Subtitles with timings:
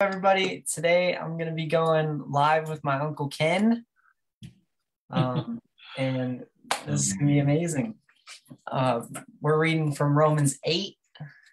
[0.00, 0.64] everybody.
[0.72, 3.84] Today I'm going to be going live with my Uncle Ken.
[5.10, 5.58] Um,
[5.98, 6.44] and
[6.86, 7.96] this is going to be amazing.
[8.70, 9.00] Uh,
[9.40, 10.94] we're reading from Romans 8,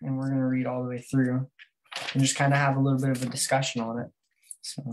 [0.03, 1.47] and we're going to read all the way through
[2.13, 4.07] and just kind of have a little bit of a discussion on it.
[4.61, 4.83] So,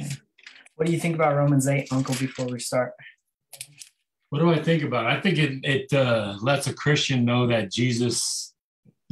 [0.00, 0.10] okay.
[0.74, 2.94] what do you think about Romans 8, Uncle, before we start?
[4.30, 5.16] What do I think about it?
[5.16, 8.51] I think it, it uh, lets a Christian know that Jesus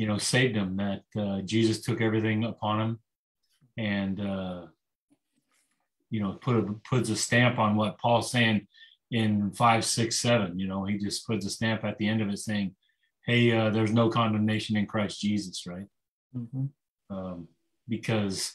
[0.00, 2.98] you know, saved him, that uh, Jesus took everything upon him
[3.76, 4.62] and, uh,
[6.08, 8.66] you know, put a, puts a stamp on what Paul's saying
[9.10, 10.58] in five, six, seven.
[10.58, 12.74] You know, he just puts a stamp at the end of it saying,
[13.26, 15.86] hey, uh, there's no condemnation in Christ Jesus, right?
[16.34, 17.14] Mm-hmm.
[17.14, 17.48] Um,
[17.86, 18.54] because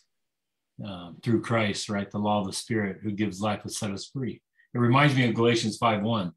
[0.83, 4.07] um, through Christ, right, the law of the Spirit who gives life has set us
[4.07, 4.41] free.
[4.73, 6.31] It reminds me of Galatians 5 1,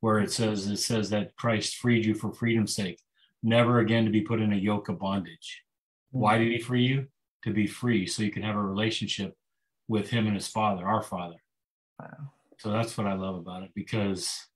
[0.00, 2.98] where it says, it says that Christ freed you for freedom's sake
[3.44, 5.62] never again to be put in a yoke of bondage.
[6.08, 6.20] Mm-hmm.
[6.20, 7.06] Why did he free you?
[7.44, 9.36] To be free, so you can have a relationship
[9.86, 11.36] with him and his father, our father.
[12.00, 12.32] Wow.
[12.58, 14.46] So that's what I love about it because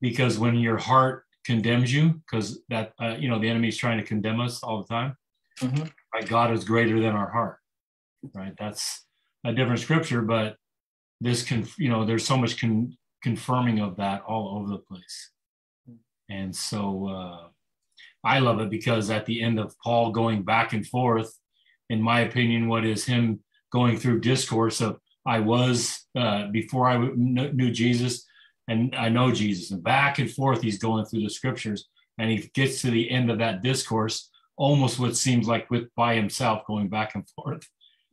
[0.00, 3.98] because when your heart condemns you, because that uh, you know the enemy is trying
[3.98, 5.16] to condemn us all the time.
[5.60, 5.84] Mm-hmm.
[6.14, 7.58] Right, God is greater than our heart.
[8.34, 9.04] Right, that's
[9.44, 10.56] a different scripture, but
[11.20, 15.30] this can you know there's so much con- confirming of that all over the place,
[15.88, 15.96] mm.
[16.30, 17.48] and so uh,
[18.24, 21.32] I love it because at the end of Paul going back and forth,
[21.90, 23.40] in my opinion, what is him
[23.72, 28.26] going through discourse of I was uh, before I knew Jesus
[28.68, 32.50] and I know Jesus, and back and forth he's going through the scriptures, and he
[32.54, 36.88] gets to the end of that discourse, almost what seems like with by himself going
[36.88, 37.68] back and forth.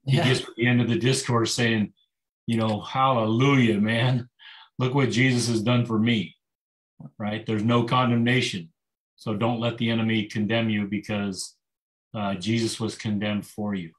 [0.06, 0.24] Yeah.
[0.24, 1.94] He gets to the end of the discourse saying,
[2.48, 4.28] you know, hallelujah, man.
[4.80, 6.36] Look what Jesus has done for me.
[7.18, 7.46] Right?
[7.46, 8.70] There's no condemnation
[9.20, 11.58] so don't let the enemy condemn you because
[12.16, 13.92] uh, Jesus was condemned for you.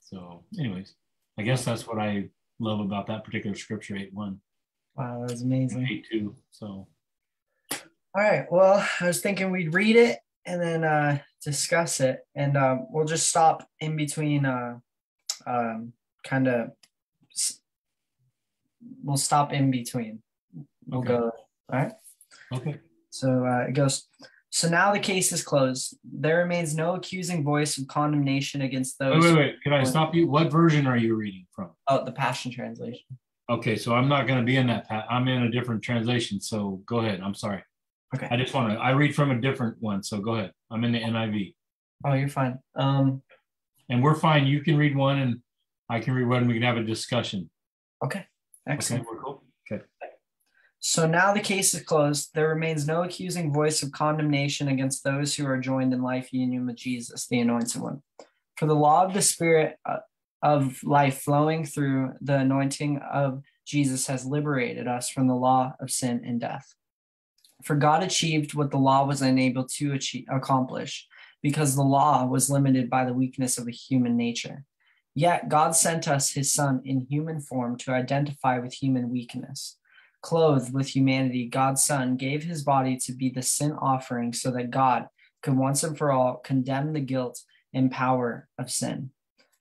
[0.00, 0.94] So, anyways,
[1.38, 2.28] I guess that's what I
[2.58, 4.40] love about that particular scripture, 8 1.
[4.96, 5.86] Wow, that's amazing.
[5.88, 6.34] 8 2.
[6.50, 6.88] So,
[7.70, 7.78] all
[8.16, 8.50] right.
[8.50, 12.26] Well, I was thinking we'd read it and then uh, discuss it.
[12.34, 14.78] And um, we'll just stop in between, uh,
[15.46, 15.92] um,
[16.24, 16.70] kind of,
[19.04, 20.20] we'll stop in between.
[20.88, 21.08] We'll okay.
[21.08, 21.30] go,
[21.72, 21.92] all right?
[22.52, 22.80] Okay.
[23.10, 24.08] So uh, it goes,
[24.50, 25.96] so now the case is closed.
[26.04, 29.22] There remains no accusing voice of condemnation against those.
[29.22, 29.62] Wait, wait, wait.
[29.62, 30.26] Can I stop you?
[30.26, 31.70] What version are you reading from?
[31.86, 33.04] Oh, the Passion Translation.
[33.50, 34.86] Okay, so I'm not going to be in that.
[34.90, 36.40] I'm in a different translation.
[36.40, 37.20] So go ahead.
[37.22, 37.62] I'm sorry.
[38.14, 38.28] Okay.
[38.30, 38.78] I just want to.
[38.78, 40.02] I read from a different one.
[40.02, 40.52] So go ahead.
[40.70, 41.54] I'm in the NIV.
[42.06, 42.58] Oh, you're fine.
[42.74, 43.22] Um,
[43.88, 44.46] and we're fine.
[44.46, 45.40] You can read one, and
[45.90, 47.50] I can read one, and we can have a discussion.
[48.04, 48.24] Okay.
[48.66, 49.02] Excellent.
[49.02, 49.27] Okay, we're cool.
[49.27, 49.27] Okay.
[50.80, 52.30] So now the case is closed.
[52.34, 56.66] There remains no accusing voice of condemnation against those who are joined in life union
[56.66, 58.02] with Jesus, the anointed one.
[58.56, 59.98] For the law of the Spirit uh,
[60.40, 65.90] of life flowing through the anointing of Jesus has liberated us from the law of
[65.90, 66.74] sin and death.
[67.64, 71.08] For God achieved what the law was unable to achieve, accomplish,
[71.42, 74.64] because the law was limited by the weakness of a human nature.
[75.12, 79.77] Yet God sent us his Son in human form to identify with human weakness
[80.22, 84.70] clothed with humanity, God's Son gave his body to be the sin offering so that
[84.70, 85.06] God
[85.42, 87.40] could once and for all condemn the guilt
[87.72, 89.10] and power of sin.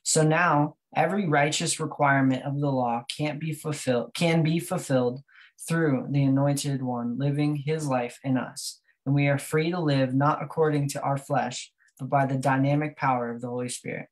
[0.04, 5.22] So now every righteous requirement of the law can't be fulfilled can be fulfilled
[5.68, 8.80] through the anointed one living his life in us.
[9.06, 12.98] And we are free to live not according to our flesh, but by the dynamic
[12.98, 14.08] power of the Holy Spirit.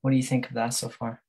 [0.00, 1.22] What do you think of that so far?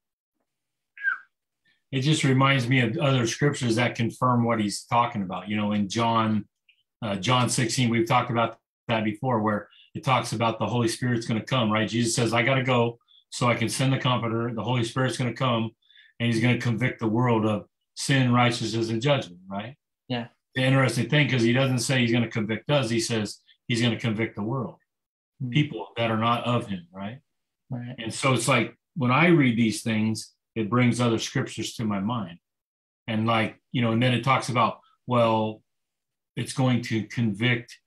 [1.94, 5.48] It just reminds me of other scriptures that confirm what he's talking about.
[5.48, 6.46] You know, in John,
[7.04, 11.28] uh, John 16, we've talked about that before, where it talks about the Holy Spirit's
[11.28, 11.88] going to come, right?
[11.88, 12.98] Jesus says, I got to go
[13.30, 14.52] so I can send the comforter.
[14.52, 15.70] The Holy Spirit's going to come
[16.20, 19.76] and he's going to convict the world of sin, righteousness, and judgment, right?
[20.08, 20.30] Yeah.
[20.56, 23.82] The interesting thing, because he doesn't say he's going to convict us, he says he's
[23.82, 24.78] going to convict the world,
[25.44, 25.52] mm-hmm.
[25.52, 27.20] people that are not of him, right?
[27.70, 27.94] Right.
[28.00, 32.00] And so it's like when I read these things, it brings other scriptures to my
[32.00, 32.40] mind.
[33.08, 35.62] And like, you know, and then it talks about, well,
[36.36, 37.78] it's going to convict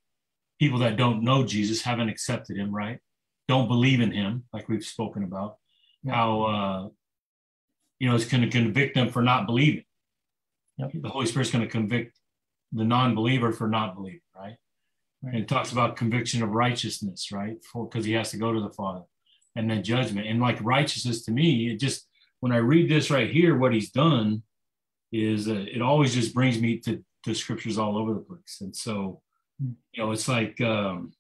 [0.58, 2.98] people that don't know Jesus, haven't accepted him, right?
[3.48, 5.56] Don't believe in him, like we've spoken about.
[6.02, 6.14] Yeah.
[6.14, 6.88] How, uh,
[7.98, 9.84] you know, it's going to convict them for not believing.
[10.78, 10.92] Yep.
[10.94, 12.18] The Holy Spirit's going to convict
[12.72, 14.56] the non believer for not believing, right?
[15.22, 15.34] right?
[15.34, 17.56] And it talks about conviction of righteousness, right?
[17.64, 19.02] For because he has to go to the Father
[19.54, 20.26] and then judgment.
[20.26, 22.06] And like righteousness to me, it just,
[22.46, 24.42] when I read this right here, what he's done
[25.12, 28.58] is uh, it always just brings me to, to scriptures all over the place.
[28.60, 29.20] And so,
[29.60, 31.12] you know, it's like um,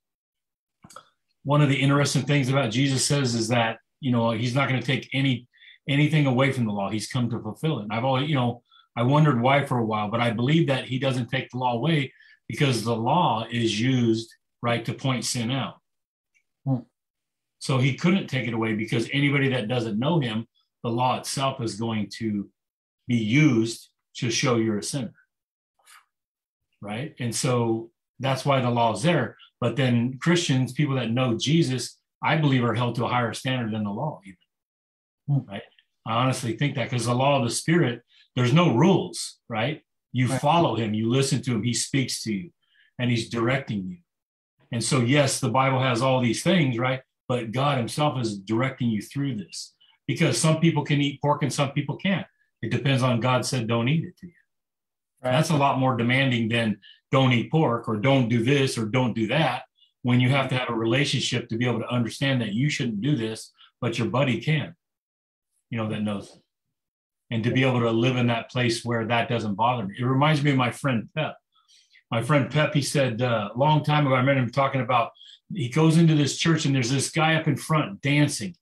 [1.44, 4.80] one of the interesting things about Jesus says is that you know, he's not going
[4.80, 5.48] to take any
[5.88, 6.90] anything away from the law.
[6.90, 7.84] He's come to fulfill it.
[7.84, 8.62] And I've always, you know,
[8.96, 11.74] I wondered why for a while, but I believe that he doesn't take the law
[11.74, 12.12] away
[12.48, 14.32] because the law is used
[14.62, 15.74] right to point sin out.
[16.64, 16.78] Hmm.
[17.58, 20.46] So he couldn't take it away because anybody that doesn't know him,
[20.82, 22.48] the law itself is going to
[23.08, 25.14] be used to show you're a sinner.
[26.80, 27.14] Right.
[27.18, 29.36] And so that's why the law is there.
[29.60, 33.72] But then Christians, people that know Jesus, I believe are held to a higher standard
[33.72, 34.36] than the law, even.
[35.28, 35.50] Hmm.
[35.50, 35.62] Right.
[36.06, 38.02] I honestly think that because the law of the spirit,
[38.36, 39.82] there's no rules, right?
[40.12, 40.40] You Right.
[40.40, 42.50] follow him, you listen to him, he speaks to you,
[42.98, 43.98] and he's directing you.
[44.72, 47.02] And so, yes, the Bible has all these things, right?
[47.28, 49.74] But God himself is directing you through this
[50.06, 52.26] because some people can eat pork and some people can't.
[52.62, 54.32] It depends on God said, don't eat it to you.
[55.22, 55.32] Right.
[55.32, 56.78] That's a lot more demanding than
[57.10, 59.62] don't eat pork or don't do this or don't do that.
[60.02, 63.00] When you have to have a relationship to be able to understand that you shouldn't
[63.00, 64.74] do this, but your buddy can,
[65.70, 66.28] you know, that knows.
[66.30, 66.42] it.
[67.30, 69.96] And to be able to live in that place where that doesn't bother me.
[69.98, 71.36] It reminds me of my friend Pep.
[72.12, 75.10] My friend Pep, he said uh, a long time ago, I remember him talking about
[75.52, 78.54] he goes into this church and there's this guy up in front dancing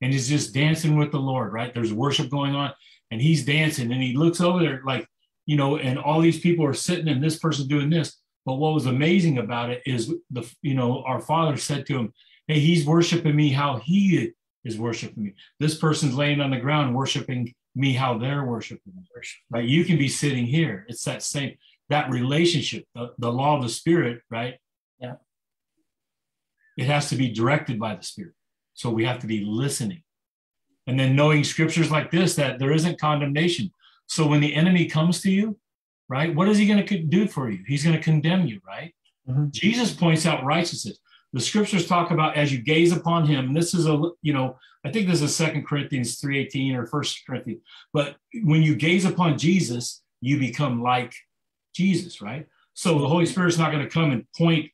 [0.00, 1.72] and he's just dancing with the Lord, right?
[1.72, 2.72] There's worship going on
[3.10, 5.06] and he's dancing and he looks over there like,
[5.46, 8.16] you know, and all these people are sitting and this person's doing this.
[8.44, 12.12] But what was amazing about it is the, you know, our father said to him,
[12.46, 14.32] Hey, he's worshiping me how he
[14.64, 15.34] is worshiping me.
[15.60, 19.02] This person's laying on the ground worshiping me how they're worshiping me.
[19.50, 19.64] Right?
[19.64, 20.86] You can be sitting here.
[20.88, 21.56] It's that same
[21.88, 24.56] that relationship, the, the law of the spirit, right?
[25.00, 25.14] Yeah.
[26.76, 28.34] It has to be directed by the spirit.
[28.78, 30.04] So we have to be listening.
[30.86, 33.72] And then knowing scriptures like this that there isn't condemnation.
[34.06, 35.58] So when the enemy comes to you,
[36.08, 37.58] right, what is he going to do for you?
[37.66, 38.94] He's going to condemn you, right?
[39.28, 39.50] Mhm.
[39.50, 40.96] Jesus points out righteousness.
[41.32, 43.52] The scriptures talk about as you gaze upon him.
[43.52, 47.60] This is a, you know, I think this is Second Corinthians 3:18 or First Corinthians.
[47.92, 51.12] But when you gaze upon Jesus, you become like
[51.74, 52.46] Jesus, right?
[52.74, 54.70] So the Holy Spirit's not going to come and point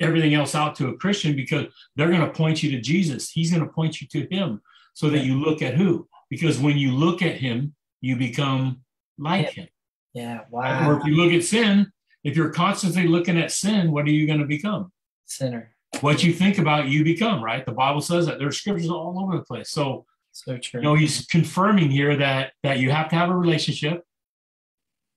[0.00, 1.66] everything else out to a Christian because
[1.96, 3.30] they're going to point you to Jesus.
[3.30, 4.60] He's going to point you to him
[4.94, 6.08] so that you look at who?
[6.30, 8.80] Because when you look at him, you become
[9.18, 9.68] like him.
[10.14, 10.40] Yeah.
[10.50, 10.88] Wow.
[10.90, 11.92] Or if you look at sin,
[12.24, 14.92] if you're constantly looking at sin, what are you going to become?
[15.24, 15.74] Sinner.
[16.00, 17.64] What you think about, you become, right?
[17.64, 18.38] The Bible says that.
[18.38, 19.70] There's scriptures all over the place.
[19.70, 20.80] So, So true.
[20.80, 24.04] you know, he's confirming here that that you have to have a relationship.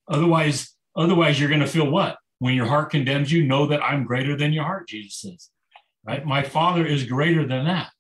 [0.08, 2.18] Otherwise, otherwise you're going to feel what?
[2.42, 5.50] When your heart condemns you, know that I'm greater than your heart, Jesus says.
[6.04, 6.26] Right?
[6.26, 7.92] My Father is greater than that.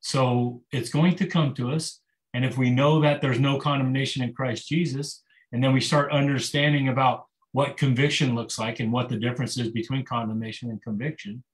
[0.00, 2.00] So it's going to come to us.
[2.34, 5.22] And if we know that there's no condemnation in Christ Jesus,
[5.52, 9.68] and then we start understanding about what conviction looks like and what the difference is
[9.68, 11.44] between condemnation and conviction,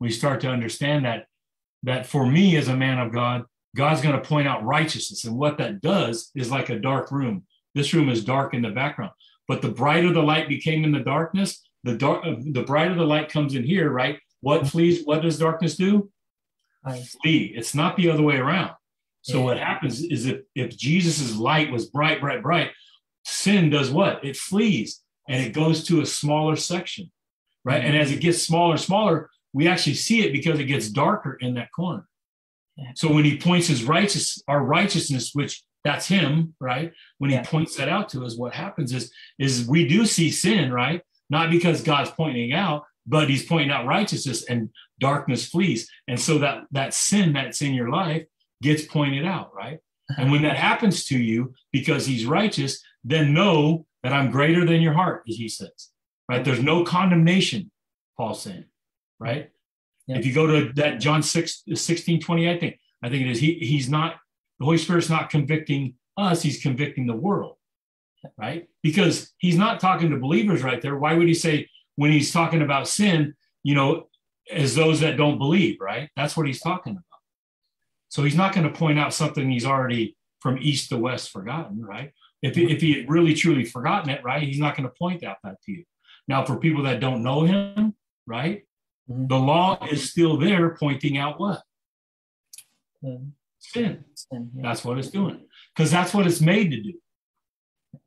[0.00, 1.28] we start to understand that
[1.82, 3.44] that for me as a man of God,
[3.74, 5.24] God's going to point out righteousness.
[5.24, 7.46] And what that does is like a dark room.
[7.74, 9.12] This room is dark in the background,
[9.48, 13.04] but the brighter the light became in the darkness, the dark, uh, the brighter the
[13.04, 14.18] light comes in here, right?
[14.40, 15.04] What flees?
[15.04, 16.10] What does darkness do?
[17.22, 17.52] Flee.
[17.56, 18.72] It's not the other way around.
[19.22, 19.44] So Yeah.
[19.44, 22.72] what happens is if if Jesus's light was bright, bright, bright,
[23.24, 24.22] sin does what?
[24.24, 27.10] It flees and it goes to a smaller section,
[27.64, 27.82] right?
[27.82, 31.54] And as it gets smaller, smaller, we actually see it because it gets darker in
[31.54, 32.06] that corner.
[32.76, 32.90] Yeah.
[32.96, 36.92] So when he points his righteous, our righteousness, which that's him, right?
[37.18, 37.44] When he Yeah.
[37.44, 41.02] points that out to us, what happens is is we do see sin, right?
[41.30, 45.88] Not because God's pointing out, but he's pointing out righteousness and darkness flees.
[46.08, 48.24] And so that that sin that's in your life
[48.62, 49.78] gets pointed out, right?
[50.10, 50.22] Uh-huh.
[50.22, 54.80] And when that happens to you because he's righteous, then know that I'm greater than
[54.82, 55.90] your heart, as he says.
[56.28, 56.42] Right?
[56.44, 57.70] There's no condemnation,
[58.16, 58.64] Paul's saying,
[59.18, 59.50] right?
[60.06, 60.18] Yeah.
[60.18, 63.40] If you go to that John 6, 16, 20, I think, I think it is,
[63.40, 64.16] he, he's not,
[64.58, 67.56] the Holy Spirit's not convicting us, he's convicting the world,
[68.38, 68.68] right?
[68.82, 70.96] Because he's not talking to believers right there.
[70.96, 74.08] Why would he say, when he's talking about sin, you know,
[74.50, 76.10] as those that don't believe, right?
[76.16, 77.04] That's what he's talking about.
[78.08, 81.82] So he's not going to point out something he's already from east to west forgotten,
[81.84, 82.12] right?
[82.42, 85.24] If, he- if he had really truly forgotten it, right, he's not going to point
[85.24, 85.84] out that to you.
[86.28, 87.94] Now, for people that don't know him,
[88.26, 88.64] right,
[89.10, 89.28] Mhm.
[89.28, 91.62] the law is still there pointing out what?
[93.74, 94.04] Sin.
[94.14, 94.62] sin, yeah.
[94.62, 95.40] That's what it's doing
[95.74, 96.92] because that's what it's made to do.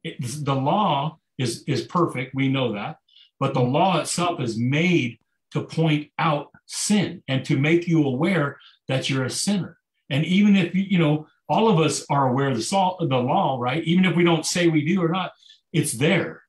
[0.04, 2.34] It, the law is is perfect.
[2.34, 2.98] We know that,
[3.40, 5.20] but the law itself is made
[5.52, 8.58] to point out sin and to make you aware
[8.88, 9.78] that you're a sinner.
[10.10, 13.18] And even if you you know all of us are aware of the, salt, the
[13.18, 13.84] law, right?
[13.84, 15.32] Even if we don't say we do or not,
[15.72, 16.44] it's there,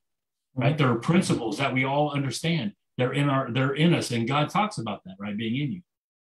[0.54, 0.76] right?
[0.76, 2.72] There are principles that we all understand.
[2.96, 5.36] They're in our they're in us, and God talks about that, right?
[5.36, 5.82] Being in you.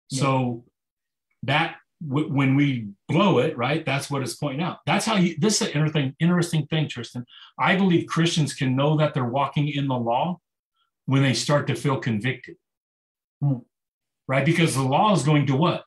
[0.10, 0.66] So
[1.44, 3.86] that w- when we blow it, right?
[3.86, 4.80] That's what it's pointing out.
[4.86, 5.36] That's how you.
[5.40, 7.26] This is an interesting, interesting thing, Tristan.
[7.60, 10.40] I believe Christians can know that they're walking in the law
[11.06, 12.58] when they start to feel convicted,
[13.42, 13.60] Hmm.
[14.28, 14.46] right?
[14.46, 15.84] Because the law is going to what?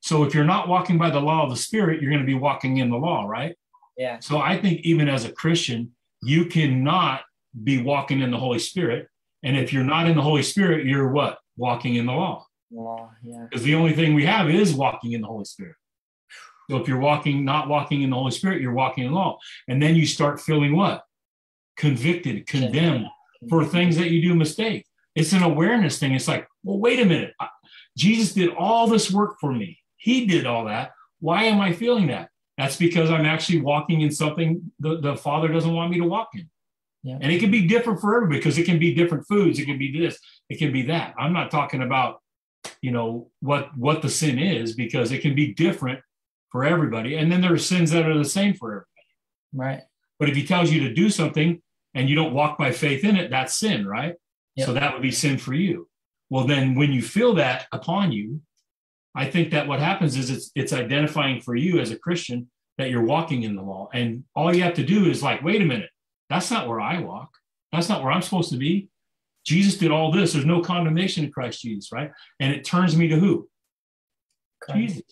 [0.00, 2.34] So if you're not walking by the law of the Spirit, you're going to be
[2.34, 3.56] walking in the law, right?
[3.96, 4.20] Yeah.
[4.20, 7.22] So I think even as a Christian, you cannot
[7.64, 9.08] be walking in the Holy Spirit.
[9.42, 11.38] And if you're not in the Holy Spirit, you're what?
[11.56, 12.45] Walking in the law.
[12.70, 13.10] Law.
[13.22, 13.46] Yeah.
[13.48, 15.76] Because the only thing we have is walking in the Holy Spirit.
[16.68, 19.38] So if you're walking, not walking in the Holy Spirit, you're walking in law.
[19.68, 21.04] And then you start feeling what?
[21.76, 23.06] Convicted, condemned
[23.48, 24.86] for things that you do mistake.
[25.14, 26.14] It's an awareness thing.
[26.14, 27.34] It's like, well, wait a minute.
[27.96, 29.78] Jesus did all this work for me.
[29.96, 30.92] He did all that.
[31.20, 32.30] Why am I feeling that?
[32.58, 36.30] That's because I'm actually walking in something the, the Father doesn't want me to walk
[36.34, 36.50] in.
[37.02, 37.18] Yeah.
[37.20, 39.58] And it can be different for everybody because it can be different foods.
[39.58, 40.18] It can be this.
[40.48, 41.14] It can be that.
[41.18, 42.20] I'm not talking about,
[42.82, 46.00] you know, what what the sin is because it can be different
[46.50, 47.16] for everybody.
[47.16, 48.86] And then there are sins that are the same for everybody.
[49.52, 49.82] Right.
[50.18, 51.60] But if he tells you to do something
[51.94, 54.14] and you don't walk by faith in it, that's sin, right?
[54.56, 54.66] Yep.
[54.66, 55.88] So that would be sin for you.
[56.30, 58.40] Well, then when you feel that upon you,
[59.14, 62.90] I think that what happens is it's it's identifying for you as a Christian that
[62.90, 63.88] you're walking in the law.
[63.92, 65.90] And all you have to do is like, wait a minute,
[66.28, 67.30] that's not where I walk.
[67.72, 68.88] That's not where I'm supposed to be.
[69.46, 70.32] Jesus did all this.
[70.32, 72.10] There's no condemnation in Christ Jesus, right?
[72.40, 73.48] And it turns me to who?
[74.74, 75.02] Jesus.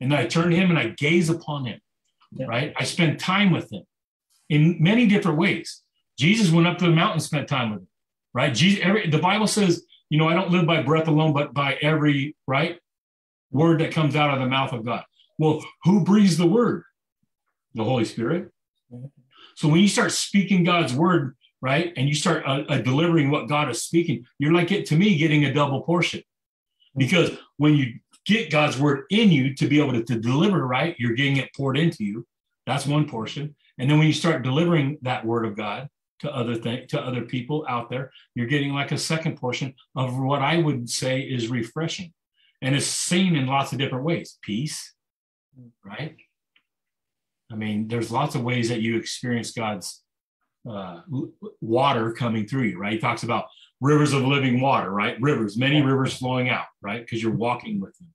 [0.00, 1.80] And I turn to him and I gaze upon him,
[2.32, 2.46] Yeah.
[2.46, 2.74] right?
[2.76, 3.84] I spend time with him
[4.48, 5.82] in many different ways.
[6.18, 7.88] Jesus went up to the mountain spent time with him,
[8.34, 8.52] right?
[8.52, 11.74] Jesus, every, the Bible says, you know, I don't live by breath alone, but by
[11.80, 12.78] every, right?
[13.52, 15.04] Word that comes out of the mouth of God.
[15.38, 16.82] Well, who breathes the word?
[17.74, 18.50] The Holy Spirit.
[18.92, 19.10] Mhm.
[19.54, 23.48] So when you start speaking God's word, right, and you start uh, uh, delivering what
[23.48, 26.22] God is speaking, you're like, it, to me, getting a double portion.
[26.96, 27.94] Because when you
[28.24, 31.54] get God's word in you to be able to, to deliver, right, you're getting it
[31.54, 32.26] poured into you.
[32.66, 33.54] That's one portion.
[33.78, 35.88] And then when you start delivering that word of God
[36.20, 40.18] to other thing to other people out there, you're getting like a second portion of
[40.18, 42.12] what I would say is refreshing.
[42.62, 44.38] And it's seen in lots of different ways.
[44.42, 44.94] Peace,
[45.84, 46.16] right?
[47.52, 50.02] I mean, there's lots of ways that you experience God's
[50.68, 51.00] uh,
[51.60, 52.94] water coming through you, right?
[52.94, 53.46] He talks about
[53.80, 55.20] rivers of living water, right?
[55.20, 57.00] Rivers, many rivers flowing out, right?
[57.00, 58.12] Because you're walking with Him,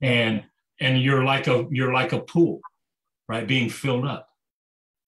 [0.00, 0.44] and
[0.80, 2.60] and you're like a you're like a pool,
[3.28, 3.46] right?
[3.46, 4.28] Being filled up,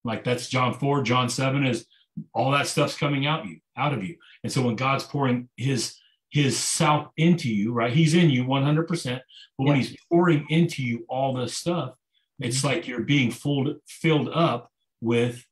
[0.04, 1.87] like that's John four, John seven is
[2.35, 5.97] all that stuff's coming out you, out of you, and so when God's pouring His
[6.30, 7.92] His self into you, right?
[7.92, 9.23] He's in you 100, percent
[9.56, 11.94] but when He's pouring into you all this stuff,
[12.38, 14.70] it's like you're being filled filled up
[15.00, 15.44] with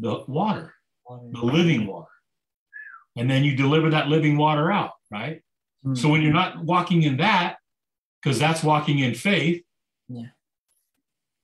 [0.00, 0.74] the water,
[1.08, 2.08] the living water.
[3.16, 5.42] And then you deliver that living water out, right?
[5.84, 5.96] Mm.
[5.96, 7.56] So when you're not walking in that,
[8.22, 9.62] because that's walking in faith,
[10.08, 10.28] Yeah.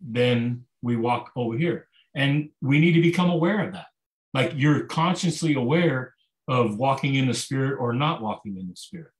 [0.01, 1.89] then we walk over here.
[2.15, 3.87] And we need to become aware of that.
[4.33, 6.15] Like you're consciously aware
[6.49, 9.11] of walking in the spirit or not walking in the spirit.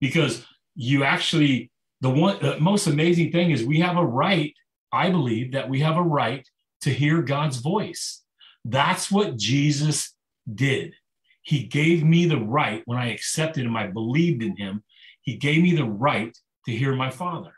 [0.00, 4.52] Because you actually, the one the most amazing thing is we have a right,
[4.92, 6.46] I believe that we have a right
[6.82, 8.23] to hear God's voice.
[8.64, 10.14] That's what Jesus
[10.52, 10.94] did.
[11.42, 14.82] He gave me the right when I accepted him, I believed in him.
[15.20, 17.52] He gave me the right to hear my father,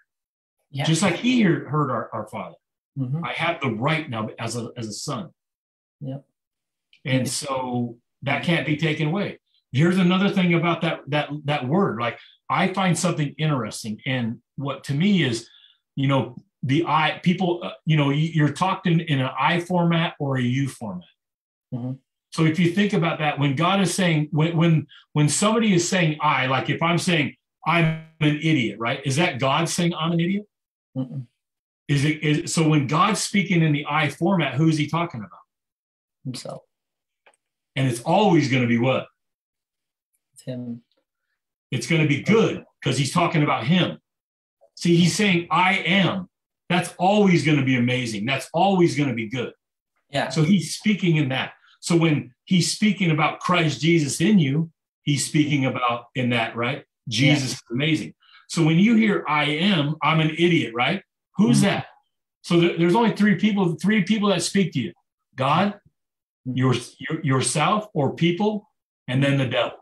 [0.70, 0.84] yeah.
[0.84, 2.56] just like he hear, heard our, our father.
[2.98, 3.24] Mhm.
[3.24, 5.30] I have the right now as a, as a son.
[6.00, 6.24] Yep.
[7.04, 9.38] And so that can't be taken away.
[9.72, 12.00] Here's another thing about that, that, that word.
[12.00, 12.18] Like
[12.50, 14.00] I find something interesting.
[14.06, 15.48] And what to me is,
[15.94, 16.36] you know,
[16.66, 20.36] the I people, uh, you know, you- you're talked in, in an I format or
[20.36, 21.08] a U format.
[21.72, 21.98] Mhm.
[22.32, 25.88] So if you think about that, when God is saying, when, when, when somebody is
[25.88, 29.00] saying I, like if I'm saying I'm an idiot, right?
[29.06, 30.46] Is that God saying I'm an idiot?
[30.96, 31.26] Mm-mm.
[31.88, 35.44] Is it is so when God's speaking in the I format, who's he talking about?
[36.24, 36.62] Himself.
[37.76, 39.06] And it's always going to be what?
[40.34, 40.82] It's him.
[41.70, 43.98] It's going to be good because he's talking about him.
[44.74, 46.28] See, he's saying I am.
[46.68, 48.26] That's always going to be amazing.
[48.26, 49.52] That's always going to be good.
[50.10, 50.28] Yeah.
[50.30, 51.52] So he's speaking in that.
[51.80, 54.70] So when he's speaking about Christ Jesus in you,
[55.02, 56.84] he's speaking about in that, right?
[57.08, 58.14] Jesus is amazing.
[58.48, 61.02] So when you hear I am, I'm an idiot, right?
[61.36, 61.62] Who's Mhm.
[61.62, 61.86] that?
[62.42, 64.92] So there- there's only three people, three people that speak to you.
[65.36, 65.78] God,
[66.48, 66.56] Mhm.
[66.56, 68.68] your, your yourself or people,
[69.08, 69.78] and then the devil.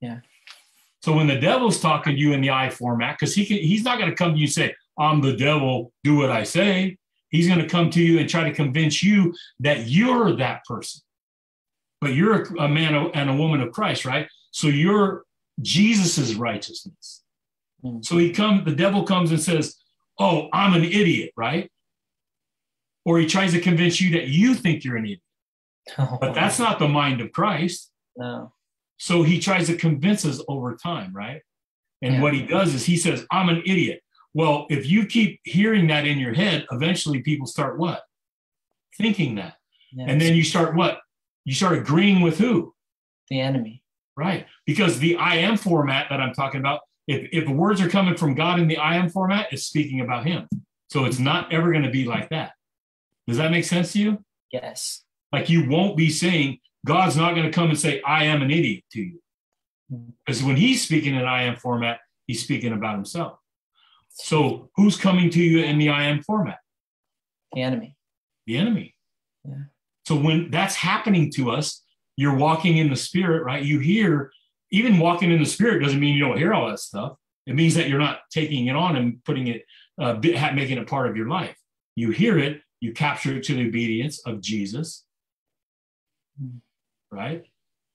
[0.00, 0.20] Yeah.
[1.02, 3.82] So when the devil's talking to you in the I format, because he can, he's
[3.84, 6.98] not going to come to you and say, I'm the devil, do what I say.
[7.30, 11.02] He's going to come to you and try to convince you that you're that person.
[12.00, 14.28] But you're a, man and a woman of Christ, right?
[14.50, 15.24] So you're
[15.60, 17.22] Jesus's righteousness.
[17.84, 18.04] Mm.
[18.04, 19.76] So he comes, the devil comes and says,
[20.18, 21.70] "Oh, I'm an idiot," right?
[23.04, 25.20] Or he tries to convince you that you think you're an idiot,
[26.20, 27.90] but that's not the mind of Christ.
[28.16, 28.52] no.
[29.00, 31.40] So he tries to convince us over time, right?
[32.02, 32.20] And Yeah.
[32.20, 34.02] what he does is he says, I'm an idiot.
[34.34, 38.02] Well, if you keep hearing that in your head, eventually people start what?
[38.96, 39.54] Thinking that.
[39.92, 41.00] Yeah, And then you start what?
[41.44, 42.74] You start agreeing with who?
[43.30, 43.82] the enemy.
[44.16, 44.46] Right.
[44.66, 48.16] Because the I am format that I'm talking about, if, if the words are coming
[48.16, 50.48] from God in the I am format, it's speaking about him.
[50.90, 52.52] So it's not ever going to be like that.
[53.26, 54.24] Does that make sense to you?
[54.50, 55.04] Yes.
[55.32, 58.50] Like you won't be saying, God's not going to come and say, I am an
[58.50, 59.20] idiot to you.
[59.92, 60.12] Mm.
[60.26, 63.38] Because when he's speaking in I am format, he's speaking about himself.
[64.20, 66.58] So who's coming to you in the I am format?
[67.52, 67.96] The enemy.
[68.46, 68.94] The enemy.
[69.44, 69.54] Yeah.
[70.06, 71.84] So when that's happening to us,
[72.16, 73.62] you're walking in the spirit, right?
[73.62, 74.32] You hear,
[74.72, 77.16] even walking in the spirit doesn't mean you don't hear all that stuff.
[77.46, 79.64] It means that you're not taking it on and putting it,
[80.00, 81.56] uh, making it part of your life.
[81.94, 85.04] You hear it, you capture it to the obedience of Jesus,
[86.42, 86.60] Mm.
[87.10, 87.44] right?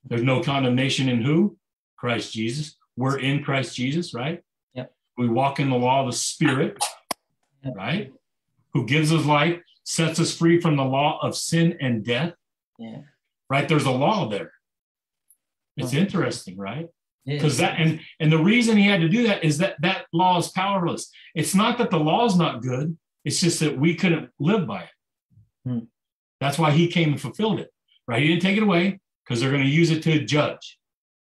[0.03, 1.57] There's no condemnation in who?
[1.97, 2.75] Christ Jesus.
[2.97, 4.41] We're in Christ Jesus, right?
[5.17, 6.77] We walk in the law of the Spirit,
[7.75, 8.11] right?
[8.73, 12.33] Who gives us life, sets us free from the law of sin and death,
[12.79, 13.01] Yeah.
[13.49, 13.67] right?
[13.67, 14.53] There's a law there.
[15.77, 16.87] It's interesting, right?
[17.25, 20.37] Because that and and the reason he had to do that is that that law
[20.39, 21.09] is powerless.
[21.35, 22.97] It's not that the law is not good.
[23.23, 24.89] It's just that we couldn't live by it.
[25.65, 25.79] Hmm.
[26.41, 27.71] That's why he came and fulfilled it,
[28.07, 28.21] right?
[28.21, 30.77] He didn't take it away because they're going to use it to judge.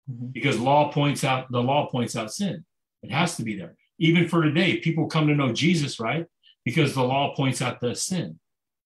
[0.10, 0.32] Mhm.
[0.32, 2.64] Because law points out the law points out sin.
[3.08, 3.76] It has to be there.
[4.00, 6.26] Even for today, people come to know Jesus, right?
[6.66, 8.40] Because the law points out the sin.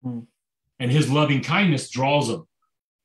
[0.03, 0.21] Hmm.
[0.79, 2.47] And his loving kindness draws them,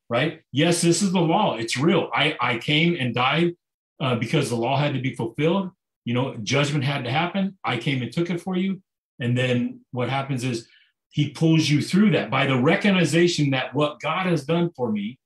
[0.09, 0.43] right?
[0.53, 1.57] Yes, this is the law.
[1.57, 2.11] It's real.
[2.15, 3.55] I, I came and died
[4.01, 5.71] uh, because the law had to be fulfilled.
[6.05, 7.59] You know, judgment had to happen.
[7.65, 8.83] I came and took it for you.
[9.19, 10.69] And then what happens is
[11.11, 15.19] he pulls you through that by the recognition that what God has done for me,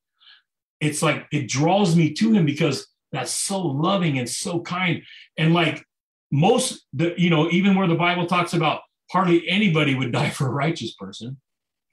[0.80, 5.02] it's like it draws me to him because that's so loving and so kind.
[5.36, 5.84] And like
[6.30, 10.46] most, the you know, even where the Bible talks about hardly anybody would die for
[10.46, 11.38] a righteous person,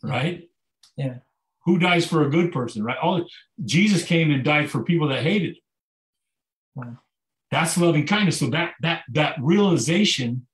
[0.04, 0.50] right?
[0.96, 1.16] Yeah.
[1.66, 2.98] Who dies for a good person, right?
[2.98, 3.26] All
[3.66, 5.62] Jesus came and died for people that hated him.
[6.76, 6.98] Wow.
[7.52, 8.40] That's loving kindness.
[8.40, 10.48] So that that that realization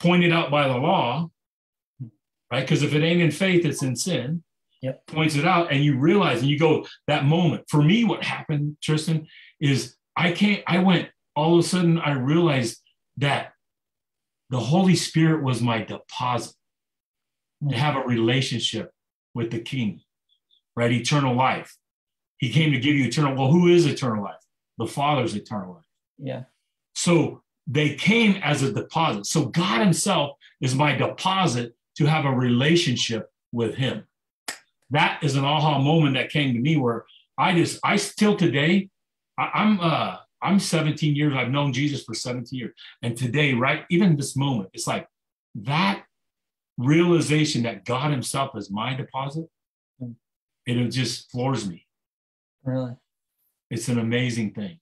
[0.00, 1.30] pointed out by the law,
[2.50, 2.60] right?
[2.60, 4.42] Because if it ain't in faith, it's in sin.
[4.82, 5.06] Yep.
[5.06, 7.64] Points it out, and you realize, and you go that moment.
[7.68, 9.26] For me, what happened, Tristan,
[9.60, 10.62] is I can't.
[10.66, 11.98] I went all of a sudden.
[11.98, 12.80] I realized
[13.18, 13.52] that
[14.50, 16.54] the Holy Spirit was my deposit
[17.68, 18.92] to have a relationship
[19.34, 20.00] with the King,
[20.76, 20.92] right?
[20.92, 21.76] Eternal life.
[22.38, 23.34] He came to give you eternal.
[23.34, 24.34] Well, who is eternal life?
[24.78, 25.84] The Father's eternal life.
[26.18, 26.44] Yeah.
[26.94, 29.26] So they came as a deposit.
[29.26, 34.06] So God Himself is my deposit to have a relationship with Him.
[34.90, 37.04] That is an aha moment that came to me where
[37.38, 38.90] I just, I still today,
[39.38, 41.34] I, I'm, uh, I'm 17 years.
[41.34, 45.08] I've known Jesus for 17 years, and today, right, even this moment, it's like
[45.56, 46.04] that
[46.78, 49.46] realization that God Himself is my deposit.
[50.66, 51.86] It just floors me.
[52.64, 52.96] Really.
[53.70, 54.80] It's an amazing thing.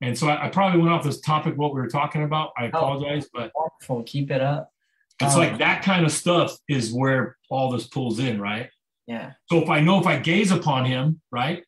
[0.00, 2.52] And so I, I probably went off this topic, what we were talking about.
[2.58, 4.02] I apologize, but Wonderful.
[4.04, 4.72] Keep it up.
[5.20, 8.68] it's Um, like that kind of stuff is where all this pulls in, right?
[9.06, 9.32] Yeah.
[9.50, 11.64] So if I know if I gaze upon him, right,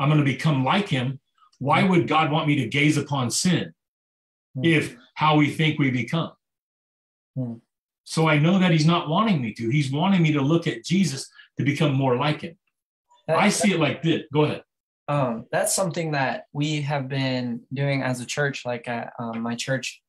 [0.00, 1.20] I'm going to become like him.
[1.58, 3.74] Why would God want me to gaze upon sin
[4.56, 4.64] Hmm.
[4.64, 6.32] if how we think we become?
[7.36, 7.54] Hmm.
[8.04, 9.68] So I know that he's not wanting me to.
[9.68, 12.56] He's wanting me to look at Jesus to become more like him.
[13.28, 14.22] That- I see it like this.
[14.32, 14.64] Go ahead.
[15.08, 18.64] um, that's something that we have been doing as a church.
[18.64, 20.00] Like at um, my church,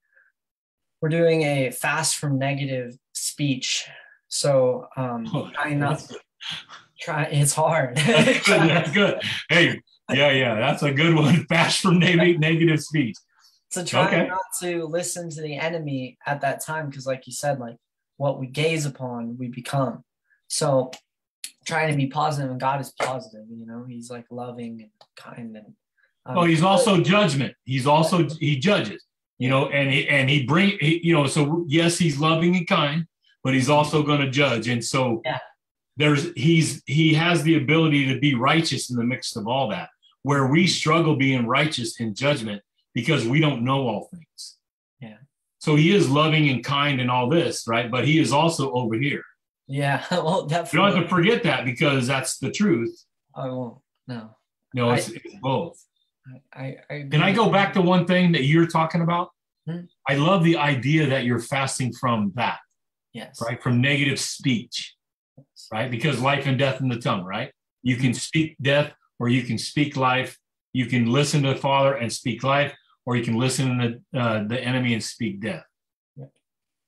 [1.02, 3.88] we're doing a fast from negative speech.
[4.30, 6.02] So um, Oh, trying not
[7.00, 7.24] try.
[7.24, 7.96] It's hard.
[7.98, 8.60] that's good.
[8.70, 9.22] That's good.
[9.50, 11.46] Hey, yeah, yeah, that's a good one.
[11.50, 13.16] Fast from neg- negative speech.
[13.70, 14.28] so trying Okay.
[14.28, 17.78] not to listen to the enemy at that time, because like you said, like
[18.18, 20.04] what we gaze upon, we become.
[20.50, 20.92] So
[21.66, 23.46] trying to be positive, and God is positive.
[23.50, 25.68] You know, He's like loving and kind, and
[26.26, 27.54] um, Oh, he's also judgment.
[27.64, 29.06] He's also he judges.
[29.38, 31.26] You know, and he and he bring he, you know.
[31.28, 33.06] So yes, he's loving and kind,
[33.46, 34.68] but he's also going to judge.
[34.68, 35.40] And so Yeah.
[36.02, 39.90] There's he's he has the ability to be righteous in the midst of all that.
[40.24, 42.62] Where we struggle being righteous in judgment
[42.94, 44.58] because we don't know all things.
[45.00, 45.18] Yeah.
[45.60, 47.90] So he is loving and kind and all this, right?
[47.90, 49.24] But he is also over here.
[49.68, 50.04] yeah.
[50.12, 50.80] Well, definitely.
[50.80, 52.94] You don't have to forget that because that's the truth.
[53.36, 53.78] I won't.
[54.08, 54.36] No.
[54.74, 55.78] no it's, it's both.
[56.54, 59.30] I, I, I Can I go back to one thing that you're talking about?
[59.68, 59.86] Hmm.
[60.08, 62.60] I love the idea that you're fasting from that,
[63.14, 63.40] Yes.
[63.42, 63.62] right?
[63.62, 64.96] From negative speech.
[65.72, 65.90] Right?
[65.90, 67.52] Because life and death in the tongue, right?
[67.82, 70.38] You can speak death or you can speak life.
[70.74, 72.74] You can listen to the Father and speak life,
[73.06, 75.66] or you can listen to the, uh, the enemy and speak death.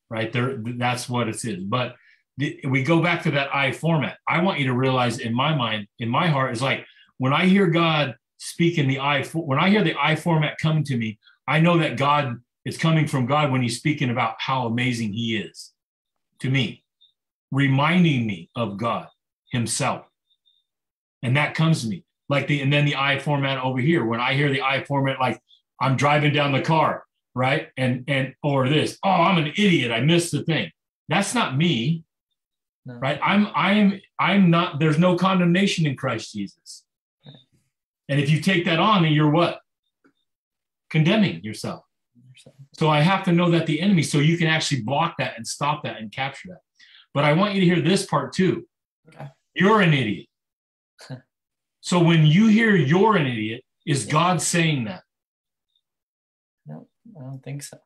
[0.09, 1.63] Right there, that's what it is.
[1.63, 1.95] But
[2.37, 4.17] the, we go back to that I format.
[4.27, 6.85] I want you to realize in my mind, in my heart, is like
[7.17, 10.83] when I hear God speak in the I, when I hear the I format coming
[10.85, 14.67] to me, I know that God is coming from God when He's speaking about how
[14.67, 15.71] amazing He is
[16.39, 16.82] to me,
[17.53, 19.07] reminding me of God
[19.51, 20.05] Himself.
[21.21, 24.05] And that comes to me like the, and then the I format over here.
[24.05, 25.39] When I hear the I format, like
[25.79, 27.03] I'm driving down the car,
[27.35, 27.69] right?
[27.77, 29.91] And, and, or this, oh, I'm an idiot.
[29.91, 30.71] I missed the thing.
[31.09, 32.03] That's not me,
[32.85, 32.95] No.
[32.95, 33.19] right?
[33.23, 36.83] I'm, I'm, I'm not, there's no condemnation in Christ Jesus.
[38.09, 39.59] And if you take that on, then you're what?
[40.89, 41.83] Condemning yourself.
[42.73, 45.47] So I have to know that the enemy, so you can actually block that and
[45.47, 46.61] stop that and capture that.
[47.13, 48.65] But I want you to hear this part too.
[49.09, 49.27] Okay.
[49.53, 50.27] You're an idiot.
[51.81, 54.11] so when you hear you're an idiot, is Yeah.
[54.11, 55.03] God saying that?
[56.65, 57.77] No, I don't think so.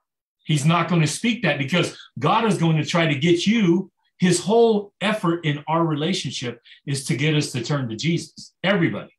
[0.44, 3.92] He's not going to speak that because God is going to try to get you.
[4.20, 8.54] His whole effort in our relationship is to get us to turn to Jesus.
[8.64, 9.12] Everybody,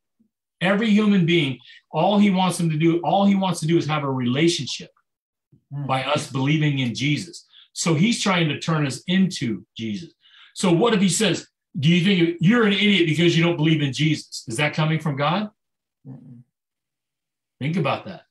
[0.59, 1.59] every human being,
[1.91, 4.89] all he wants them to do, all he wants to do is have a relationship
[5.71, 5.85] Hmm.
[5.85, 7.45] by us believing in Jesus.
[7.79, 10.11] So he's trying to turn us into Jesus.
[10.53, 11.47] So what if he says,
[11.79, 14.43] Do you think you're an idiot because you don't believe in Jesus?
[14.49, 15.49] Is that coming from God?
[16.05, 16.39] Mm-mm.
[17.61, 18.23] Think about that,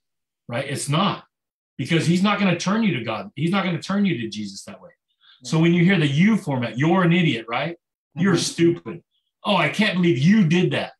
[0.48, 0.66] right?
[0.68, 1.24] It's not
[1.78, 3.30] because he's not going to turn you to God.
[3.36, 4.90] He's not going to turn you to Jesus that way.
[5.44, 7.78] So when you hear the you format, you're an idiot, right?
[8.16, 8.50] You're Mhm.
[8.52, 9.02] stupid.
[9.44, 10.92] Oh, I can't believe you did that.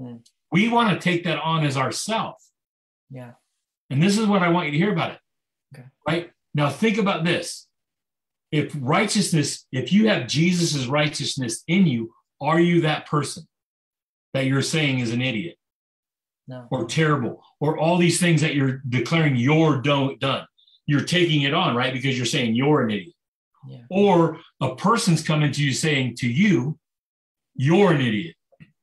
[0.00, 0.24] Mm.
[0.50, 2.42] We want to take that on as ourself.
[3.10, 3.32] Yeah.
[3.90, 5.20] And this is what I want you to hear about it.
[5.74, 5.88] Okay.
[6.06, 6.32] Right?
[6.54, 7.68] Now think about this.
[8.52, 13.44] If righteousness, if you have Jesus's righteousness in you, are you that person
[14.34, 15.56] that you're saying is an idiot
[16.46, 16.68] No.
[16.70, 20.46] or terrible or all these things that you're declaring you're don't done?
[20.86, 21.94] You're taking it on, right?
[21.94, 23.14] Because you're saying you're an idiot.
[23.66, 23.78] Yeah.
[23.88, 26.78] Or a person's coming to you saying to you,
[27.54, 28.34] you're an idiot,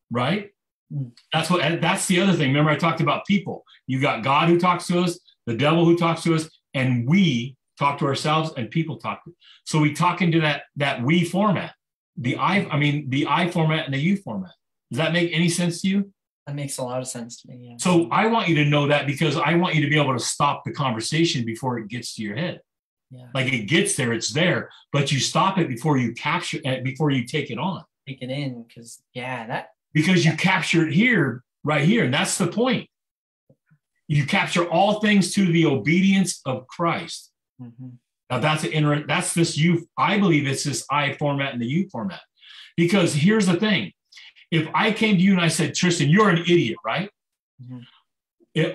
[0.10, 0.52] right?
[0.92, 1.12] Mm.
[1.34, 2.48] That's what that's the other thing.
[2.48, 3.66] Remember, I talked about people.
[3.88, 7.58] You got God who talks to us, the devil who talks to us, and we
[7.80, 9.34] talk to ourselves and people talk to.
[9.64, 11.74] So we talk into that that we format.
[12.18, 14.52] The I, I mean the I format and the you format.
[14.92, 16.14] Does that make any sense to you?
[16.46, 17.70] That makes a lot of sense to me.
[17.70, 17.76] Yeah.
[17.78, 20.20] So I want you to know that because I want you to be able to
[20.20, 22.62] stop the conversation before it gets to your head.
[23.12, 23.28] yeah.
[23.34, 27.12] Like it gets there, it's there, but you stop it before you capture it, before
[27.12, 27.84] you take it on.
[28.08, 32.04] Take it in because yeah, that because you capture it here, right here.
[32.04, 32.90] And that's the point.
[34.08, 37.29] You capture all things to the obedience of Christ.
[37.62, 37.98] Mhm.
[38.30, 39.88] Now that's an inter- that's this you.
[39.98, 42.22] I believe it's this I format and the U format.
[42.78, 43.92] Because here's the thing:
[44.52, 47.10] if I came to you and I said, Tristan, you're an idiot, right?
[47.64, 47.86] Mhm.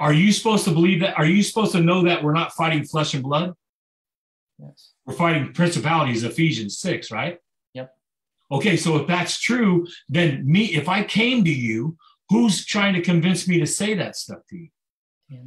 [0.01, 1.17] Are you supposed to believe that?
[1.19, 3.55] Are you supposed to know that we're not fighting flesh and blood?
[4.59, 4.93] yes.
[5.05, 7.39] We're fighting principalities, Ephesians 6, right?
[7.75, 7.93] Yep.
[8.53, 11.97] Okay, so if that's true, then me, if I came to you,
[12.31, 14.69] who's trying to convince me to say that stuff to you?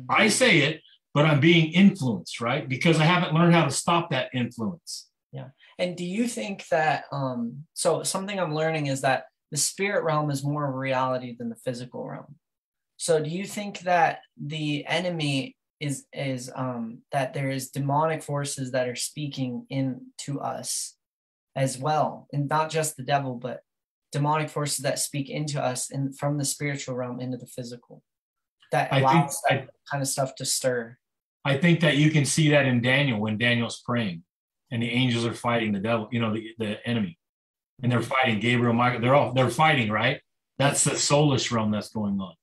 [0.10, 0.82] I say it,
[1.18, 2.70] but I'm being influenced, right?
[2.70, 5.08] Because I haven't learned how to stop that influence.
[5.32, 5.48] Yeah.
[5.80, 10.30] And do you think that um so something I'm learning is that the spirit realm
[10.30, 12.36] is more of a reality than the physical realm.
[12.98, 18.70] So do you think that the enemy is is um that there is demonic forces
[18.74, 20.98] that are speaking in to us
[21.56, 23.62] as well and not just the devil but
[24.12, 28.04] demonic forces that speak into us and from the spiritual realm into the physical
[28.72, 30.98] that I think allows I, that kind of stuff to stir
[31.48, 34.24] I think that you can see that in Daniel when Daniel's praying
[34.70, 37.18] and the angels are fighting the devil, you know, the, the enemy.
[37.82, 40.20] And they're fighting Gabriel, Michael, they're all they're fighting, right?
[40.58, 42.34] That's the soulish realm that's going on.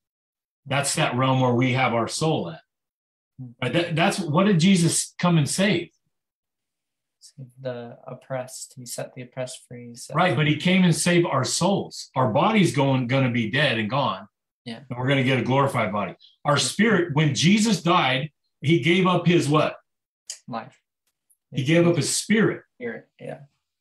[0.66, 2.60] That's that realm where we have our soul at.
[3.60, 3.72] Right?
[3.72, 5.90] That, that's what did Jesus come and save?
[7.60, 12.10] the oppressed he set the oppressed free Right, but he came and saved our souls.
[12.14, 14.28] Our body's going going to be dead and gone.
[14.64, 14.80] Yeah.
[14.88, 16.14] And we're going to get a glorified body.
[16.44, 18.30] Our spirit, when Jesus died,
[18.64, 19.76] he gave up his what?
[20.48, 20.78] life
[21.52, 22.62] He gave up his spirit.
[22.76, 23.40] spirit yeah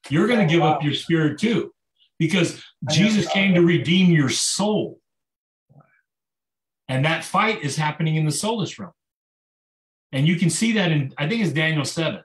[0.09, 1.73] You're going Oh, to give up your spirit too,
[2.19, 4.99] because I Jesus came to redeem your soul.
[6.89, 8.91] And that fight is happening in the soulish realm.
[10.11, 12.21] And you can see that in, I think it's Daniel 7.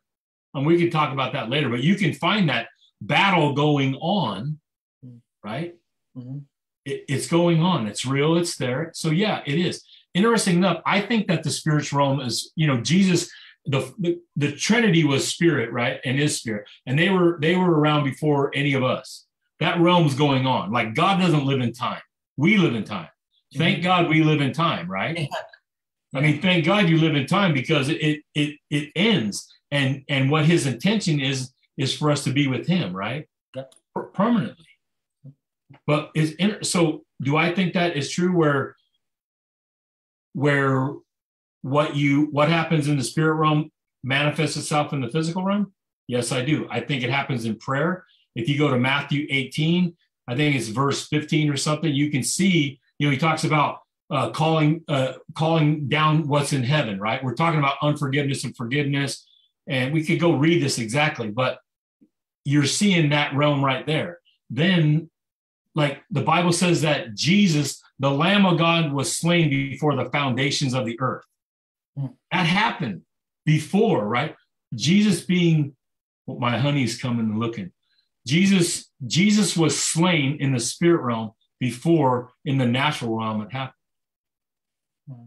[0.55, 2.67] And we can talk about that later, but you can find that
[3.01, 4.59] battle going on,
[5.07, 5.21] Mm.
[5.45, 5.75] right?
[6.17, 6.43] Mhm.
[6.85, 7.87] It, it's going on.
[7.87, 8.37] It's real.
[8.37, 8.91] It's there.
[8.95, 9.85] So, yeah, it is.
[10.15, 13.31] Interesting enough, I think that the spiritual realm is, you know, Jesus,
[13.67, 17.79] the, the the Trinity was spirit, right, and is spirit, and they were they were
[17.79, 19.27] around before any of us.
[19.61, 20.73] That realm's going on.
[20.73, 22.01] Like God doesn't live in time;
[22.37, 23.09] we live in time.
[23.57, 23.85] Thank mm-hmm.
[23.85, 25.29] God we live in time, right?
[26.15, 30.31] I mean, thank God you live in time because it it it ends, and and
[30.31, 33.29] what His intention is is for us to be with Him, right,
[33.95, 34.67] Per- permanently.
[35.87, 37.05] But is so?
[37.21, 38.35] Do I think that is true?
[38.35, 38.77] Where
[40.35, 40.93] where
[41.63, 43.71] what you what happens in the spirit realm
[44.03, 45.73] manifests itself in the physical realm?
[46.07, 46.67] Yes, I do.
[46.71, 48.05] I think it happens in prayer.
[48.35, 49.95] If you go to Matthew 18,
[50.29, 53.81] I think it's verse 15 or something, you can see, you know, he talks about
[54.11, 57.23] uh, calling uh, calling down what's in heaven, right?
[57.23, 59.27] We're talking about unforgiveness and forgiveness,
[59.67, 61.59] and we could go read this exactly, but
[62.45, 64.21] you're seeing that realm right there.
[64.49, 65.11] Then,
[65.75, 70.75] like the Bible says that Jesus, the Lamb of God, was slain before the foundations
[70.75, 71.25] of the earth.
[71.97, 72.07] Hmm.
[72.31, 73.03] That happened
[73.45, 74.35] before, right?
[74.75, 75.75] Jesus being
[76.27, 77.73] well, my honey's coming and looking.
[78.27, 83.75] Jesus, Jesus was slain in the spirit realm before in the natural realm it happened.
[85.09, 85.27] Hmm.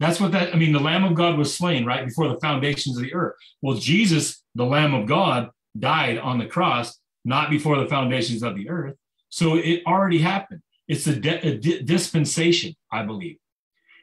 [0.00, 0.72] That's what that I mean.
[0.72, 3.34] The Lamb of God was slain right before the foundations of the earth.
[3.60, 8.54] Well, Jesus, the Lamb of God, died on the cross not before the foundations of
[8.56, 8.94] the earth.
[9.28, 10.62] So it already happened.
[10.88, 13.36] It's a, de- a di- dispensation, I believe.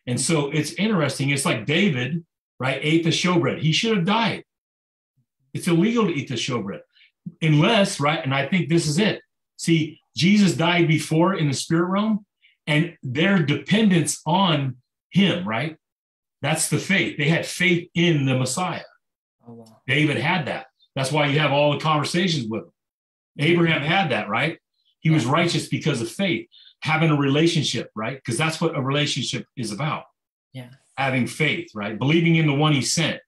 [0.07, 1.31] And so it's interesting.
[1.31, 2.23] It's like David,
[2.59, 3.59] right, ate the showbread.
[3.59, 4.43] He should have died.
[5.53, 6.81] It's illegal to eat the showbread
[7.41, 9.21] unless, right, and I think this is it.
[9.57, 12.25] See, Jesus died before in the spirit realm,
[12.67, 14.77] and their dependence on
[15.09, 15.77] him, right?
[16.41, 17.17] That's the faith.
[17.17, 18.83] They had faith in the Messiah.
[19.47, 19.81] Oh, wow.
[19.87, 20.67] David had that.
[20.95, 22.71] That's why you have all the conversations with him.
[23.39, 24.59] Abraham had that, right?
[24.99, 26.47] He was righteous because of faith,
[26.81, 28.17] having a relationship, right?
[28.17, 30.03] Because that's what a relationship is about.
[30.53, 30.69] Yeah.
[30.97, 31.97] Having faith, right?
[31.97, 33.19] Believing in the one he sent.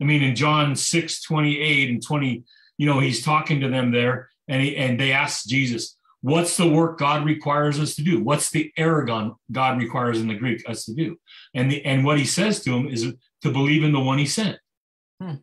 [0.00, 2.44] I mean, in John 6, 28 and 20,
[2.78, 6.68] you know, he's talking to them there and he, and they ask Jesus, what's the
[6.68, 8.22] work God requires us to do?
[8.22, 11.16] What's the ergon God requires in the Greek us to do?
[11.54, 14.26] And the, and what he says to him is to believe in the one he
[14.26, 14.58] sent.
[15.20, 15.36] Hmm.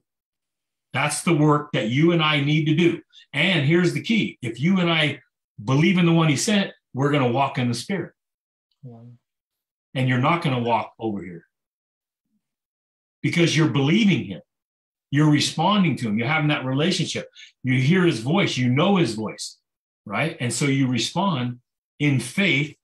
[0.93, 3.01] That's the work that you and I need to do.
[3.33, 4.39] And here's the key.
[4.41, 5.19] If you and I
[5.63, 8.11] believe in the one he sent, we're going to walk in the spirit.
[8.81, 9.05] Wow.
[9.93, 11.45] And you're not going to walk over here
[13.21, 14.41] because you're believing him.
[15.11, 16.17] You're responding to him.
[16.17, 17.29] You're having that relationship.
[17.63, 18.57] You hear his voice.
[18.57, 19.59] You know his voice,
[20.05, 20.37] right?
[20.39, 21.59] And so you respond
[21.99, 22.75] in faith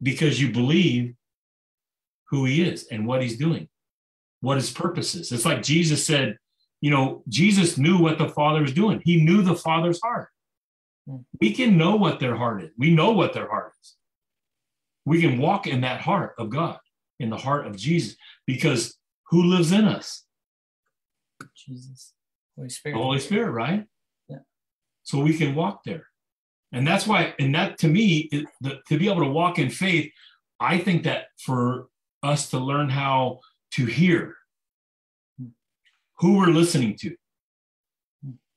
[0.00, 1.14] because you believe
[2.30, 3.68] who he is and what he's doing,
[4.40, 5.32] what his purpose is.
[5.32, 6.36] It's like Jesus said,
[6.80, 9.02] you know, Jesus knew what the Father was doing.
[9.04, 10.28] He knew the Father's heart.
[11.08, 11.18] Hmm.
[11.40, 12.70] We can know what their heart is.
[12.76, 13.96] We know what their heart is.
[15.04, 16.78] We can walk in that heart of God,
[17.20, 18.16] in the heart of Jesus,
[18.46, 18.96] because
[19.28, 20.24] who lives in us?
[21.54, 22.12] Jesus.
[22.56, 22.94] Holy Spirit.
[22.94, 23.84] The Holy Spirit, right?
[24.28, 24.38] Yeah.
[25.04, 26.06] So we can walk there.
[26.72, 29.70] And that's why, and that to me, it, the, to be able to walk in
[29.70, 30.10] faith,
[30.58, 31.88] I think that for
[32.22, 33.40] us to learn how
[33.72, 34.36] to hear
[36.18, 37.14] who we're listening to,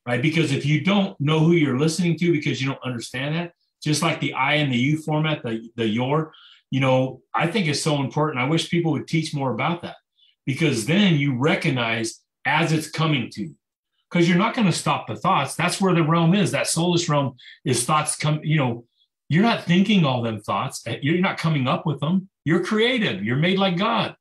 [0.05, 0.21] right?
[0.21, 4.01] Because if you don't know who you're listening to because you don't understand that, just
[4.01, 6.33] like the I and the you format, the, the your,
[6.71, 8.39] you know, I think is so important.
[8.39, 9.95] I wish people would teach more about that
[10.45, 13.55] because then you recognize as it's coming to you
[14.09, 15.55] because you're not going to stop the thoughts.
[15.55, 16.51] That's where the realm is.
[16.51, 18.85] That soulish realm is thoughts come, you know,
[19.29, 20.81] you're not thinking all them thoughts.
[20.87, 22.29] Eh, you're not coming up with them.
[22.45, 23.23] You're creative.
[23.23, 24.15] You're made like God,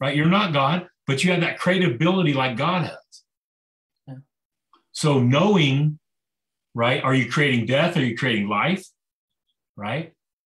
[0.00, 0.16] right?
[0.16, 3.22] You're not God, but you have that creative ability like God has.
[4.96, 5.98] So knowing,
[6.74, 7.04] right?
[7.04, 7.98] Are you creating death?
[7.98, 8.82] Are you creating life?
[9.76, 10.14] Right?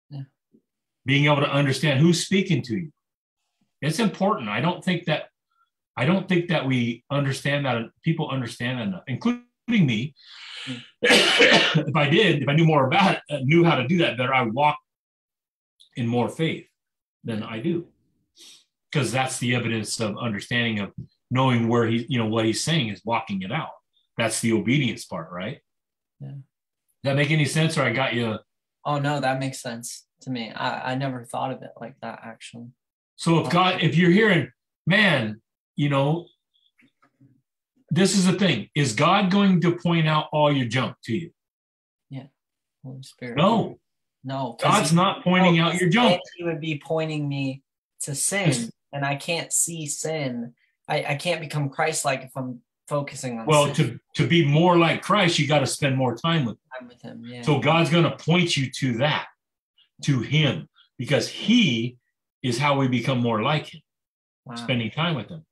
[0.09, 0.23] Yeah.
[1.05, 2.91] Being able to understand who's speaking to you.
[3.83, 4.49] It's important.
[4.49, 5.25] I don't think that
[5.95, 10.15] I don't think that we understand that people understand that enough, including me.
[10.65, 10.81] Mm.
[11.03, 14.17] if I did, if I knew more about it, uh, knew how to do that
[14.17, 14.79] better, I walk
[15.95, 16.65] in more faith
[17.23, 17.85] than I do.
[18.91, 20.93] Because that's the evidence of understanding of
[21.29, 23.69] knowing where he, you know, what he's saying is walking it out.
[24.21, 25.61] That's the obedience part, right?
[26.19, 26.33] Yeah.
[27.03, 27.75] That make any sense?
[27.75, 28.37] Or I got you.
[28.85, 30.51] Oh no, that makes sense to me.
[30.51, 32.67] I, I never thought of it like that actually.
[33.15, 34.51] So if God, if you're hearing,
[34.85, 35.41] man,
[35.75, 36.27] you know,
[37.89, 41.31] this is the thing: is God going to point out all your junk to you?
[42.11, 42.25] Yeah.
[42.85, 43.37] Holy Spirit.
[43.37, 43.79] No,
[44.23, 44.55] No.
[44.61, 46.21] God's he- not pointing no, out your junk.
[46.35, 47.63] He would be pointing me
[48.01, 50.53] to sin, and I can't see sin.
[50.87, 54.77] I, I can't become Christ-like if I'm focusing on Well, sin to to be more
[54.77, 56.57] like Christ, you got to spend more time with.
[56.57, 56.69] Him.
[56.79, 57.23] time with Him.
[57.25, 57.41] Yeah.
[57.41, 59.27] So God's going to point you to that,
[60.03, 61.97] to Him, because He
[62.43, 63.81] is how we become more like Him,
[64.45, 64.55] wow.
[64.55, 65.45] spending time with Him.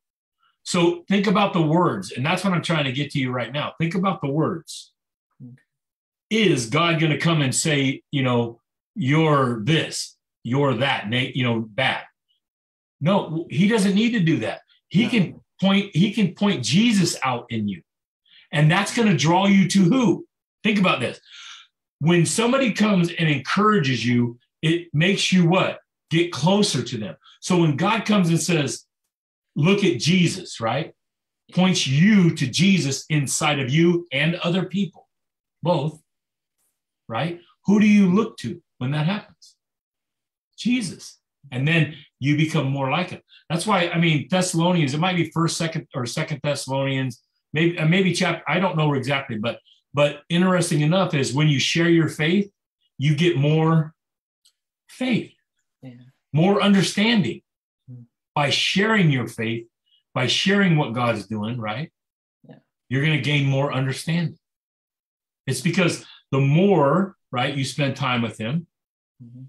[0.63, 3.51] So think about the words, and that's what I'm trying to get to you right
[3.51, 3.73] now.
[3.79, 4.93] Think about the words.
[6.29, 8.61] Is God going to come and say, you know,
[8.95, 12.03] you're this, you're that, you know, bad?
[13.01, 14.61] No, he doesn't need to do that.
[14.89, 15.09] He No.
[15.09, 17.81] can point, he can point Jesus out in you.
[18.51, 20.25] And that's going to draw you to who?
[20.63, 21.19] Think about this.
[21.99, 25.79] When somebody comes and encourages you, it makes you what?
[26.09, 27.15] Get closer to them.
[27.41, 28.85] So when God comes and says,
[29.55, 30.93] look at Jesus, right?
[31.53, 35.07] Points you to Jesus inside of you and other people,
[35.61, 36.01] both,
[37.07, 37.39] right?
[37.65, 39.55] Who do you look to when that happens?
[40.57, 41.17] Jesus.
[41.51, 43.21] And then you become more like him.
[43.49, 47.85] That's why, I mean, Thessalonians, it might be first, second, or second Thessalonians, maybe, uh,
[47.85, 49.59] maybe chapter, I don't know exactly, but,
[49.93, 52.51] but interesting enough is when you share your faith,
[52.97, 53.93] you get more
[54.89, 55.31] faith,
[55.81, 55.93] Yeah.
[56.33, 57.41] more understanding
[57.87, 58.03] Hmm.
[58.35, 59.67] by sharing your faith,
[60.13, 61.91] by sharing what God's doing, right?
[62.47, 62.55] Yeah.
[62.89, 64.37] You're going to gain more understanding.
[65.47, 68.67] It's because the more, right, you spend time with Him,
[69.23, 69.47] Mhm.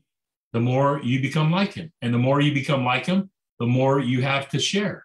[0.52, 1.92] The more you become like Him.
[2.02, 5.04] And the more you become like Him, the more you have to share.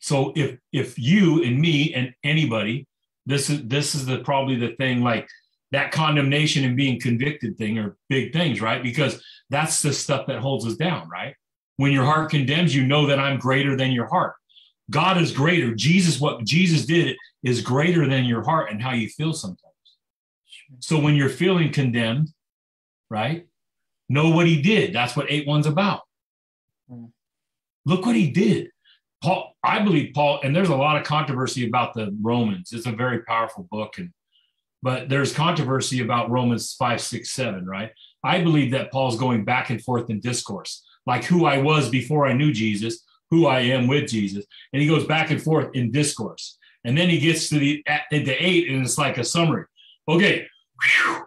[0.00, 2.86] So if if you and me and anybody,
[3.26, 5.28] this is this is the probably the thing like
[5.72, 8.82] that condemnation and being convicted thing are big things, right?
[8.82, 11.34] Because that's the stuff that holds us down, right?
[11.76, 14.34] When your heart condemns, you know that I'm greater than your heart.
[14.90, 15.74] God is greater.
[15.74, 19.62] Jesus, what Jesus did is greater than your heart and how you feel sometimes.
[20.80, 22.30] So when you're feeling condemned,
[23.10, 23.46] right?
[24.08, 24.94] Know what he did.
[24.94, 26.02] That's what 8 1's about.
[26.90, 27.10] Mm.
[27.84, 28.70] Look what he did.
[29.22, 32.72] Paul, I believe Paul, and there's a lot of controversy about the Romans.
[32.72, 34.12] It's a very powerful book, and
[34.82, 37.90] but there's controversy about Romans 5, 6, 7, right?
[38.22, 42.26] I believe that Paul's going back and forth in discourse, like who I was before
[42.26, 44.44] I knew Jesus, who I am with Jesus.
[44.72, 46.58] And he goes back and forth in discourse.
[46.84, 49.64] And then he gets to the at, into eight, and it's like a summary.
[50.08, 50.46] Okay,
[50.82, 51.24] whew,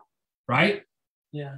[0.48, 0.84] right?
[1.32, 1.58] Yeah.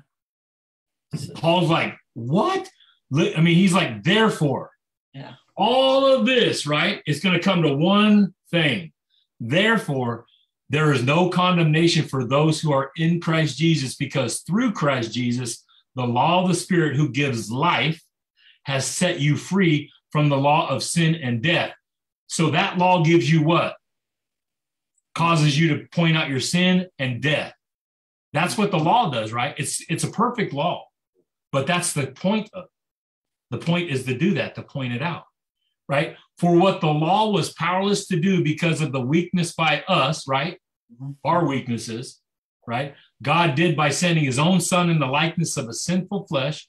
[1.36, 2.70] Paul's like, what?
[3.16, 4.72] I mean, he's like, therefore,
[5.14, 5.34] Yeah.
[5.56, 7.02] all of this, right?
[7.06, 8.92] It's going to come to one thing.
[9.40, 10.26] Therefore,
[10.70, 15.64] there is no condemnation for those who are in Christ Jesus, because through Christ Jesus,
[15.96, 18.02] the law of the Spirit who gives life
[18.64, 21.74] has set you free from the law of sin and death.
[22.28, 23.76] So that law gives you what?
[25.14, 27.54] Causes you to point out your sin and death.
[28.32, 29.54] That's what the law does, right?
[29.60, 30.86] It's it's a perfect law.
[31.54, 32.70] But that's the point of it.
[33.52, 35.26] The point is to do that, to point it out,
[35.88, 36.18] right?
[36.40, 40.60] For what the law was powerless to do because of the weakness by us, right?
[40.92, 41.16] Mhm.
[41.24, 42.20] Our weaknesses,
[42.68, 42.96] right?
[43.22, 46.68] God did by sending his own son in the likeness of a sinful flesh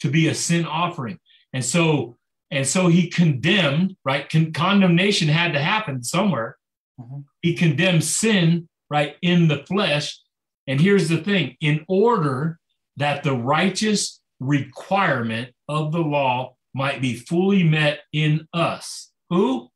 [0.00, 1.18] to be a sin offering.
[1.54, 2.18] And so,
[2.50, 4.28] and so he condemned, right?
[4.28, 6.58] Con- condemnation had to happen somewhere.
[7.00, 7.24] Mhm.
[7.40, 10.20] He condemned sin, right, in the flesh.
[10.66, 12.60] And here's the thing in order
[12.98, 19.10] that the righteous requirement of the law might be fully met in us.
[19.30, 19.70] Who?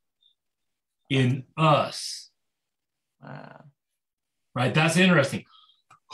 [1.10, 2.30] In us,
[3.22, 3.64] Wow.
[4.54, 4.72] right?
[4.72, 5.44] That's interesting.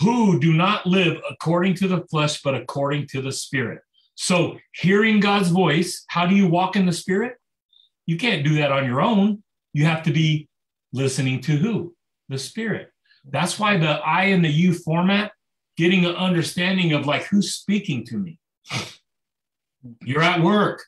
[0.00, 3.82] Who do not live according to the flesh, but according to the spirit.
[4.14, 7.36] So, hearing God's voice, how do you walk in the spirit?
[8.06, 9.42] You can't do that on your own.
[9.72, 10.48] You have to be
[10.92, 11.94] listening to who?
[12.28, 12.90] The spirit.
[13.24, 15.32] That's why the I and the you format,
[15.78, 18.38] getting an understanding of like who's speaking to me.
[20.02, 20.84] You're at work,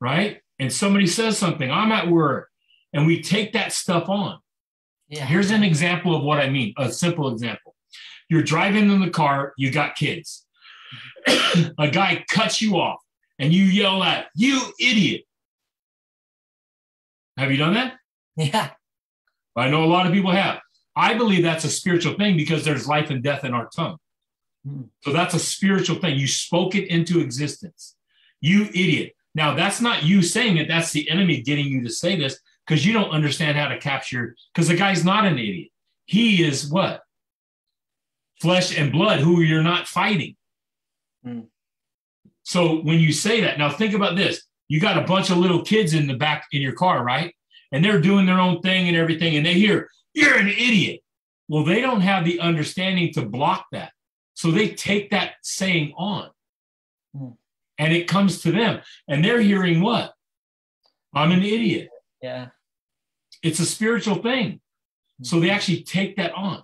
[0.00, 0.42] right?
[0.58, 2.50] And somebody says something, I'm at work,
[2.92, 4.38] and we take that stuff on.
[5.08, 5.24] Yeah.
[5.24, 7.74] Here's an example of what I mean, a simple example.
[8.28, 10.46] You're driving in the car, you got kids.
[11.26, 13.00] a guy cuts you off
[13.38, 15.22] and you yell at, you idiot.
[17.38, 17.94] Have you done that?
[18.36, 18.70] Yeah.
[19.56, 20.60] I know a lot of people have.
[20.96, 23.96] I believe that's a spiritual thing because there's life and death in our tongue.
[24.66, 24.82] Hmm.
[25.02, 26.18] So that's a spiritual thing.
[26.18, 27.96] You spoke it into existence.
[28.40, 29.14] You idiot.
[29.34, 32.86] Now, that's not you saying it, that's the enemy getting you to say this because
[32.86, 35.70] you don't understand how to capture, because the guy's not an idiot.
[36.06, 37.02] He is what?
[38.40, 40.36] Flesh and blood, who you're not fighting.
[41.24, 41.40] Hmm.
[42.44, 44.42] So when you say that, now think about this.
[44.68, 47.34] You got a bunch of little kids in the back in your car, right?
[47.72, 51.00] And they're doing their own thing and everything, and they hear, You're an idiot.
[51.48, 53.92] Well, they don't have the understanding to block that.
[54.34, 56.30] So they take that saying on.
[57.16, 57.28] Hmm.
[57.78, 58.80] And it comes to them.
[59.08, 60.12] And they're hearing what?
[61.12, 61.90] I'm an idiot.
[62.22, 62.48] Yeah.
[63.42, 64.60] It's a spiritual thing.
[65.22, 66.62] So they actually take that on.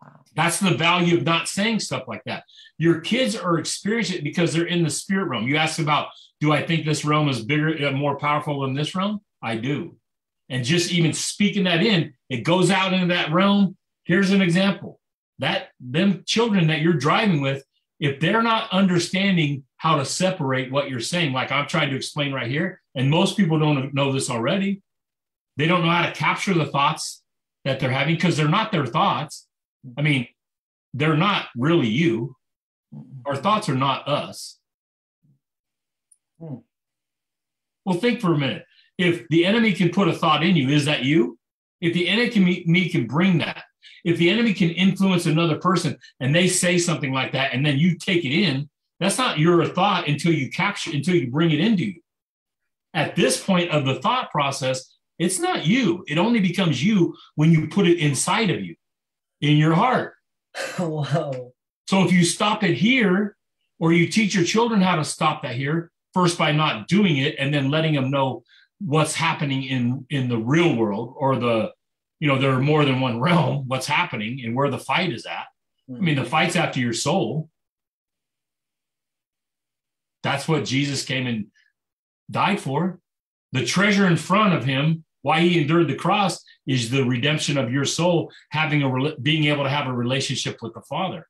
[0.00, 0.20] Wow.
[0.34, 2.44] That's the value of not saying stuff like that.
[2.78, 5.48] Your kids are experiencing it because they're in the spirit realm.
[5.48, 6.08] You ask about,
[6.40, 9.20] do I think this realm is bigger, uh, more powerful than this realm?
[9.42, 9.96] I do.
[10.52, 13.74] And just even speaking that in, it goes out into that realm.
[14.04, 15.00] Here's an example
[15.38, 17.64] that them children that you're driving with,
[17.98, 22.34] if they're not understanding how to separate what you're saying, like I'm trying to explain
[22.34, 24.82] right here, and most people don't know this already,
[25.56, 27.22] they don't know how to capture the thoughts
[27.64, 29.48] that they're having because they're not their thoughts.
[29.96, 30.28] I mean,
[30.92, 32.36] they're not really you.
[33.24, 34.58] Our thoughts are not us.
[36.38, 36.56] Hmm.
[37.86, 38.66] Well, think for a minute.
[38.98, 41.38] If the enemy can put a thought in you, is that you?
[41.80, 43.64] If the enemy can bring that,
[44.04, 47.78] if the enemy can influence another person and they say something like that, and then
[47.78, 48.68] you take it in,
[49.00, 52.00] that's not your thought until you capture, until you bring it into you.
[52.94, 56.04] At this point of the thought process, it's not you.
[56.06, 58.76] It only becomes you when you put it inside of you,
[59.40, 60.14] in your heart.
[60.78, 61.52] Whoa.
[61.88, 63.36] So if you stop it here,
[63.80, 67.34] or you teach your children how to stop that here, first by not doing it
[67.38, 68.44] and then letting them know
[68.84, 71.70] what's happening in in the real world or the
[72.20, 75.26] you know there are more than one realm what's happening and where the fight is
[75.26, 75.46] at.
[75.88, 77.48] I mean the fight's after your soul.
[80.22, 81.46] That's what jesus came and
[82.30, 82.98] died for.
[83.52, 87.72] The treasure in front of him why he endured the cross is the redemption of
[87.72, 91.28] your soul having a being able to have a relationship with the father.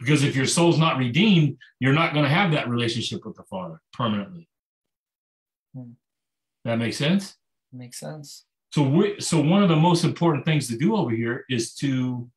[0.00, 3.44] Because if your soul's not redeemed you're not going to have that relationship with the
[3.44, 4.48] father permanently.
[5.74, 5.92] Hmm.
[6.68, 7.34] That makes sense?
[7.72, 8.44] Makes sense.
[8.72, 12.28] So we so one of the most important things to do over here is to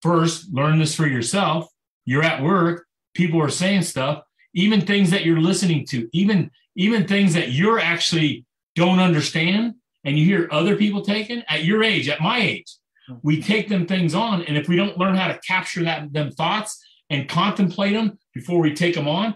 [0.00, 1.68] first learn this for yourself.
[2.06, 2.86] You're at work.
[3.14, 4.22] People are saying stuff.
[4.54, 10.18] Even things that you're listening to even even things that you're actually don't understand and
[10.18, 12.74] you hear other people taking at your age, at my age,
[13.22, 13.46] we mm-hmm.
[13.46, 14.42] take them things on.
[14.42, 18.60] And if we don't learn how to capture that them thoughts and contemplate them before
[18.60, 19.34] we take them on,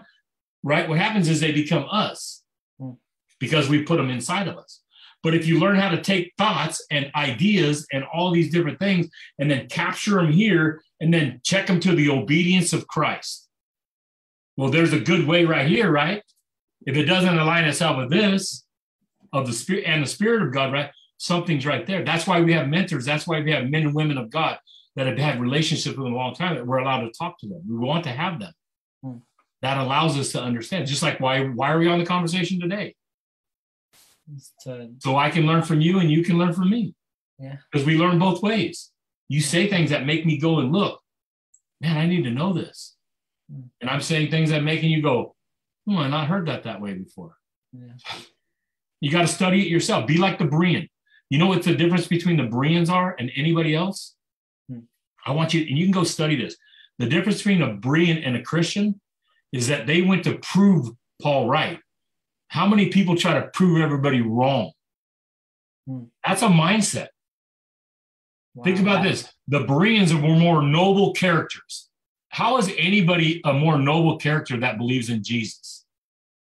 [0.63, 0.89] right?
[0.89, 2.38] What happens is they become us
[3.39, 4.81] because we put them inside of us.
[5.21, 9.09] But if you learn how to take thoughts and ideas and all these different things
[9.37, 13.47] and then capture them here and then check them to the obedience of Christ.
[14.55, 16.23] Well, there's a good way right here, right?
[16.85, 18.65] If it doesn't align itself with this,
[19.33, 20.89] of the spirit and the spirit of God, right?
[21.17, 22.03] Something's right there.
[22.03, 23.05] That's why we have mentors.
[23.05, 24.57] That's why we have men and women of God
[24.95, 27.47] that have had relationships with them a long time that we're allowed to talk to
[27.47, 27.61] them.
[27.69, 28.53] We want to have them.
[29.03, 29.17] Hmm.
[29.61, 30.87] That allows us to understand.
[30.87, 32.95] Just like why why are we on the conversation today?
[34.63, 36.93] To, so I can learn from you and you can learn from me.
[37.39, 37.57] Yeah.
[37.71, 38.91] Because we learn both ways.
[39.27, 41.01] You say things that make me go and look,
[41.81, 42.95] man, I need to know this.
[43.51, 43.67] Hmm.
[43.81, 45.35] And I'm saying things that making you go,
[45.87, 47.35] oh, I not heard that that way before.
[47.71, 47.93] Yeah.
[49.01, 50.07] You got to study it yourself.
[50.07, 50.89] Be like the Berean.
[51.29, 54.15] You know what the difference between the Bereans are and anybody else?
[54.69, 54.79] Hmm.
[55.25, 56.55] I want you, and you can go study this.
[56.97, 58.99] The difference between a Berean and a Christian
[59.53, 60.89] is that they went to prove
[61.21, 61.79] Paul right.
[62.49, 64.71] How many people try to prove everybody wrong?
[65.87, 66.03] Hmm.
[66.25, 67.07] That's a mindset.
[68.53, 68.63] Wow.
[68.63, 69.31] Think about this.
[69.47, 71.89] The Bereans were more noble characters.
[72.29, 75.85] How is anybody a more noble character that believes in Jesus?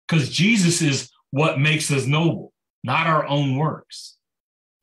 [0.07, 2.53] Because Jesus is what makes us noble,
[2.83, 4.17] not our own works.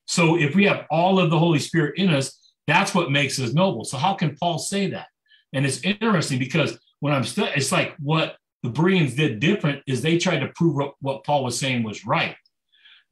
[0.07, 3.53] So if we have all of the Holy Spirit in us, that's what makes us
[3.53, 3.85] noble.
[3.85, 5.07] So how can Paul say that?
[5.53, 10.03] And it's interesting because when I'm studying, it's like what the Bereans did different is
[10.03, 12.37] they tried to prove what Paul was saying was right.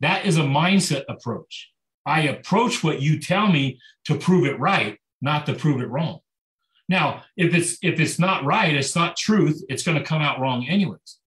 [0.01, 1.70] That is a mindset approach.
[2.07, 6.20] I approach what you tell me to prove it right, not to prove it wrong.
[6.88, 10.40] Now, if it's if it's not right, it's not truth, it's going to come out
[10.40, 11.20] wrong anyways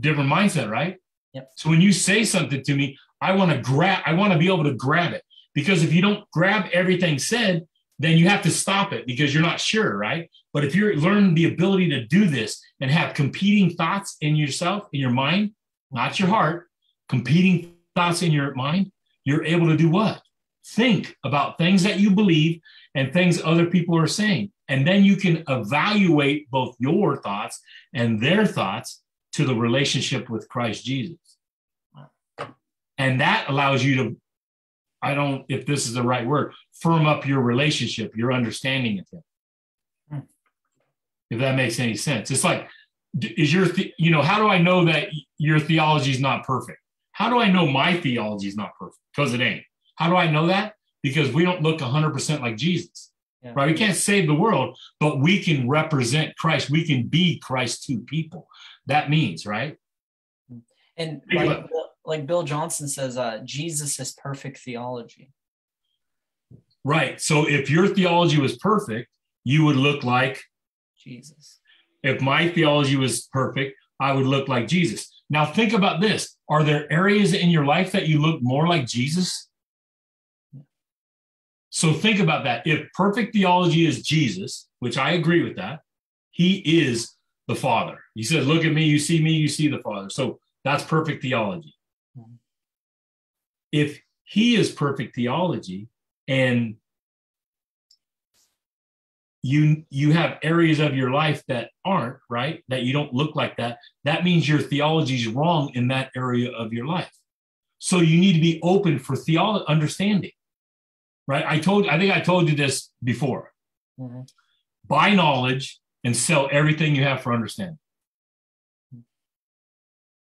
[0.00, 0.96] different mindset, right?
[1.32, 1.50] Yep.
[1.56, 4.46] So when you say something to me, I want to grab, I want to be
[4.46, 5.22] able to grab it
[5.54, 7.66] because if you don't grab everything said,
[7.98, 10.30] then you have to stop it because you're not sure, right?
[10.52, 14.88] But if you learn the ability to do this and have competing thoughts in yourself,
[14.92, 15.52] in your mind,
[15.90, 16.66] not your heart,
[17.08, 18.92] competing thoughts in your mind,
[19.24, 20.22] you're able to do what?
[20.66, 22.60] Think about things that you believe
[22.94, 24.52] and things other people are saying.
[24.68, 27.60] And then you can evaluate both your thoughts
[27.94, 29.02] and their thoughts
[29.34, 31.18] to the relationship with Christ Jesus.
[32.98, 34.16] And that allows you to,
[35.06, 39.06] I don't, if this is the right word, firm up your relationship, your understanding of
[39.12, 39.22] Him.
[40.10, 40.26] Hmm.
[41.30, 42.30] If that makes any sense.
[42.30, 42.68] It's like,
[43.20, 43.66] is your,
[43.98, 46.78] you know, how do I know that your theology is not perfect?
[47.12, 49.00] How do I know my theology is not perfect?
[49.14, 49.64] Because it ain't.
[49.94, 50.74] How do I know that?
[51.02, 53.12] Because we don't look 100% like Jesus.
[53.42, 53.52] Yeah.
[53.54, 53.68] Right?
[53.68, 56.68] We can't save the world, but we can represent Christ.
[56.68, 58.48] We can be Christ to people
[58.86, 59.76] that means, right?
[60.96, 61.66] And like,
[62.06, 65.32] like Bill Johnson says, uh, Jesus is perfect theology.
[66.84, 67.20] Right.
[67.20, 69.08] So if your theology was perfect,
[69.44, 70.42] you would look like
[70.96, 71.60] Jesus.
[72.02, 75.22] If my theology was perfect, I would look like Jesus.
[75.28, 76.36] Now think about this.
[76.48, 79.48] Are there areas in your life that you look more like Jesus?
[81.70, 82.66] So think about that.
[82.66, 85.80] If perfect theology is Jesus, which I agree with that,
[86.30, 87.16] he is
[87.48, 87.98] the Father.
[88.14, 90.08] He said, Look at me, you see me, you see the Father.
[90.08, 91.75] So that's perfect theology.
[93.76, 95.88] If he is perfect theology
[96.26, 96.76] and
[99.42, 102.64] you you have areas of your life that aren't right?
[102.68, 106.50] That you don't look like that that means your theology is wrong in that area
[106.50, 107.12] of your life.
[107.78, 110.32] So you need to be open for theology understanding
[111.26, 111.44] right?
[111.46, 113.52] I told i think i told you this before.
[113.98, 114.22] Mm-hmm.
[114.86, 117.78] buy knowledge and sell everything you have for understanding.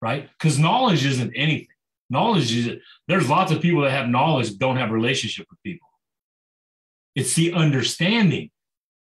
[0.00, 0.28] Right?
[0.38, 1.73] Because knowledge isn't anything
[2.14, 2.66] knowledge is
[3.08, 5.88] there's lots of people that have knowledge don't have relationship with people
[7.14, 8.50] it's the understanding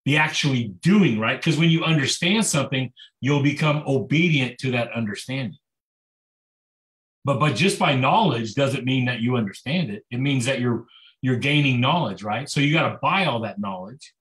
[0.08, 1.38] the actually doing, right?
[1.38, 5.60] Because when you understand something, you'll become obedient to that understanding.
[7.26, 10.06] But but just by knowledge doesn't mean that you understand it.
[10.10, 10.86] It means that you're
[11.22, 12.50] you're gaining knowledge, right?
[12.50, 14.14] So you got to buy all that knowledge,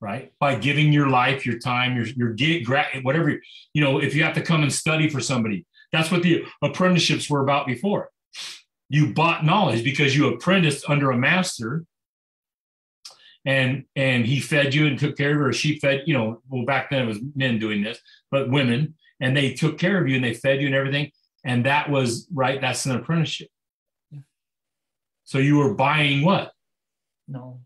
[0.00, 0.32] right?
[0.38, 2.64] By giving your life, your time, your your get
[3.02, 3.30] whatever
[3.74, 3.98] you know.
[3.98, 7.66] If you have to come and study for somebody, that's what the apprenticeships were about
[7.66, 8.10] before.
[8.88, 11.84] You bought knowledge because you apprenticed under a master
[13.44, 16.42] and and he fed you and took care of you, or she fed, you know,
[16.48, 17.98] well back then it was men doing this,
[18.30, 21.10] but women, and they took care of you and they fed you and everything.
[21.44, 23.48] And that was right, that's an apprenticeship.
[24.10, 24.20] Yeah.
[25.24, 26.52] So you were buying what?
[27.26, 27.60] Knowledge.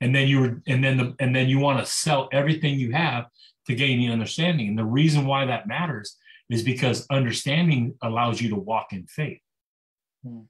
[0.00, 2.92] And then you were, and then the, and then you want to sell everything you
[2.92, 3.26] have
[3.66, 4.68] to gain the understanding.
[4.68, 6.16] And the reason why that matters
[6.52, 9.40] is because understanding allows you to walk in faith.
[10.24, 10.42] Hmm.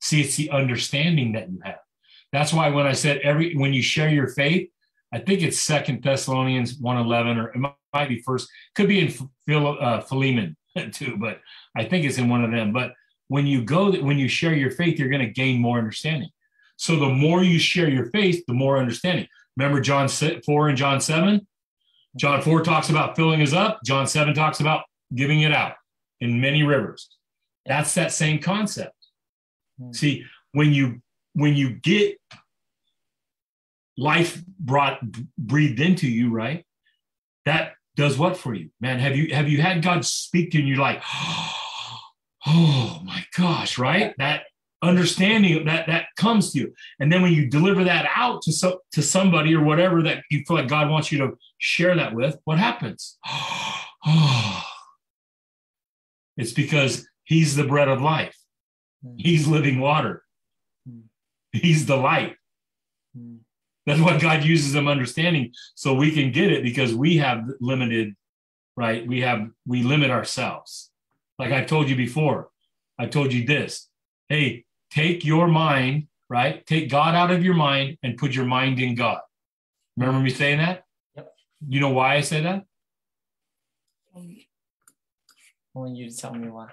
[0.00, 1.78] See, it's the understanding that you have.
[2.32, 4.68] That's why when I said every when you share your faith,
[5.12, 9.78] I think it's Second Thessalonians 1:11 or it might be first, could be in Phil,
[9.80, 10.56] uh, Philemon
[10.92, 11.40] too, but
[11.76, 12.72] I think it's in one of them.
[12.72, 12.92] But
[13.28, 16.30] when you go, when you share your faith, you're going to gain more understanding.
[16.76, 19.28] So the more you share your faith, the more understanding.
[19.56, 21.46] Remember John 4 and John 7?
[22.16, 23.80] John 4 talks about filling us up.
[23.84, 24.84] John 7 talks about
[25.14, 25.74] giving it out
[26.20, 27.08] in many rivers.
[27.66, 28.94] That's that same concept.
[29.80, 29.92] Hmm.
[29.92, 31.00] See, when you
[31.34, 32.18] when you get
[33.96, 35.00] life brought
[35.38, 36.64] breathed into you, right?
[37.44, 38.98] That does what for you, man?
[38.98, 41.02] Have you have you had God speak to you and you're like,
[42.46, 44.14] oh my gosh, right?
[44.18, 44.42] That
[44.82, 48.80] understanding that that comes to you, and then when you deliver that out to so
[48.92, 52.36] to somebody or whatever that you feel like God wants you to share that with,
[52.44, 53.18] what happens?
[56.36, 58.36] it's because He's the bread of life.
[59.02, 59.14] Hmm.
[59.16, 60.22] He's living water.
[61.52, 62.36] He's the light.
[63.16, 63.36] Hmm.
[63.86, 68.14] That's what God uses them understanding so we can get it because we have limited,
[68.76, 69.06] right?
[69.06, 70.90] We have, we limit ourselves.
[71.38, 72.48] Like I've told you before,
[72.98, 73.88] I told you this
[74.28, 76.66] hey, take your mind, right?
[76.66, 79.20] Take God out of your mind and put your mind in God.
[79.96, 80.84] Remember me saying that?
[81.14, 81.32] Yep.
[81.68, 82.64] You know why I say that?
[84.16, 84.46] I
[85.74, 86.68] want you tell me why.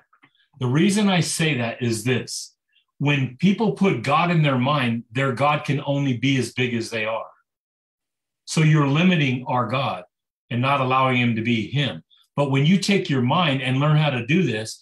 [0.60, 2.56] The reason I say that is this
[3.00, 6.92] when people put God in their mind, their God can only be as big as
[6.92, 7.26] they are.
[8.46, 10.04] So you're limiting our God
[10.52, 12.04] and not allowing him to be him.
[12.36, 14.82] But when you take your mind and learn how to do this,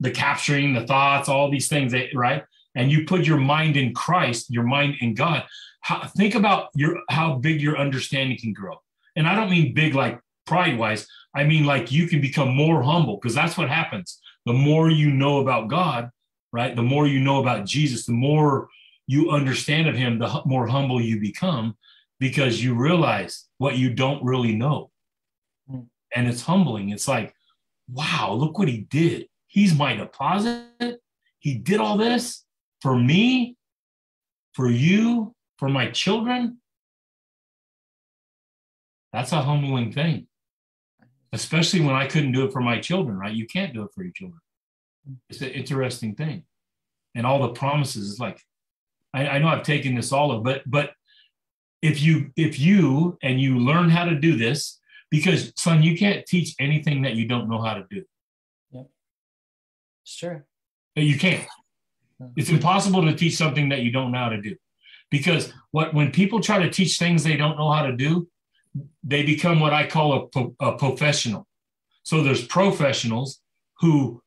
[0.00, 2.44] the capturing, the thoughts, all these things, eh, right?
[2.74, 5.44] And you put your mind in Christ, your mind in God.
[5.82, 8.80] How, think about your how big your understanding can grow.
[9.16, 11.06] And I don't mean big like pride wise.
[11.34, 14.20] I mean like you can become more humble because that's what happens.
[14.46, 16.10] The more you know about God,
[16.52, 16.74] right?
[16.74, 18.68] The more you know about Jesus, the more
[19.06, 21.76] you understand of him, the more humble you become
[22.18, 24.90] because you realize what you don't really know.
[25.70, 25.86] Mm.
[26.14, 26.90] And it's humbling.
[26.90, 27.34] It's like,
[27.88, 29.26] wow, look what he did.
[29.46, 31.00] He's my deposit.
[31.40, 32.44] He did all this
[32.80, 33.56] for me,
[34.54, 36.58] for you, for my children.
[39.12, 40.28] That's a humbling thing,
[41.32, 43.34] especially when I couldn't do it for my children, right?
[43.34, 44.40] You can't do it for your children.
[45.28, 46.44] It's an interesting thing.
[47.14, 48.40] And all the promises is like,
[49.12, 50.92] I, I know I've taken this all of, but but
[51.82, 54.78] if you if you and you learn how to do this,
[55.10, 58.04] because son, you can't teach anything that you don't know how to do.
[58.70, 58.86] Yep.
[60.04, 60.46] Sure.
[60.94, 61.46] You can't.
[62.36, 64.54] It's impossible to teach something that you don't know how to do.
[65.10, 68.28] Because what when people try to teach things they don't know how to do,
[69.02, 71.46] they become what I call a, a professional.
[72.02, 73.40] So there's professionals
[73.80, 74.22] who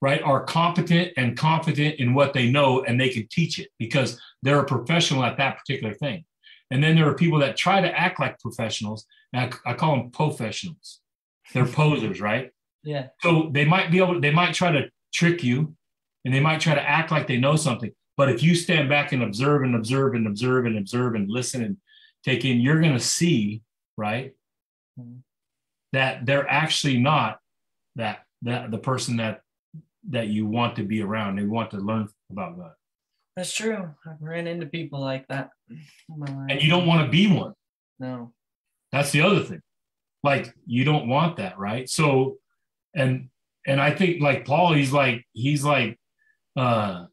[0.00, 4.20] right, are competent and confident in what they know and they can teach it because
[4.42, 6.24] they're a professional at that particular thing.
[6.70, 9.06] And then there are people that try to act like professionals.
[9.32, 11.00] And I, I call them professionals.
[11.52, 12.50] They're posers, right?
[12.82, 13.08] Yeah.
[13.20, 15.74] So they might be able they might try to trick you
[16.24, 17.92] and they might try to act like they know something.
[18.16, 21.62] But if you stand back and observe and observe and observe and observe and listen
[21.62, 21.76] and
[22.24, 23.62] take in, you're going to see,
[23.96, 24.34] right,
[24.98, 25.22] Mhm.
[25.92, 27.40] that they're actually not
[27.96, 29.42] that that the person that
[30.08, 31.36] that you want to be around.
[31.36, 32.72] They want to learn about God,
[33.36, 33.94] That's true.
[34.06, 35.50] I've ran into people like that.
[36.08, 37.54] my and you don't want to be one.
[37.98, 38.32] No.
[38.92, 39.62] That's the other thing.
[40.22, 41.88] Like you don't want that, right?
[41.88, 42.38] So,
[42.94, 43.30] and
[43.66, 45.98] and I think like Paul, he's like he's like,
[46.56, 47.06] uh,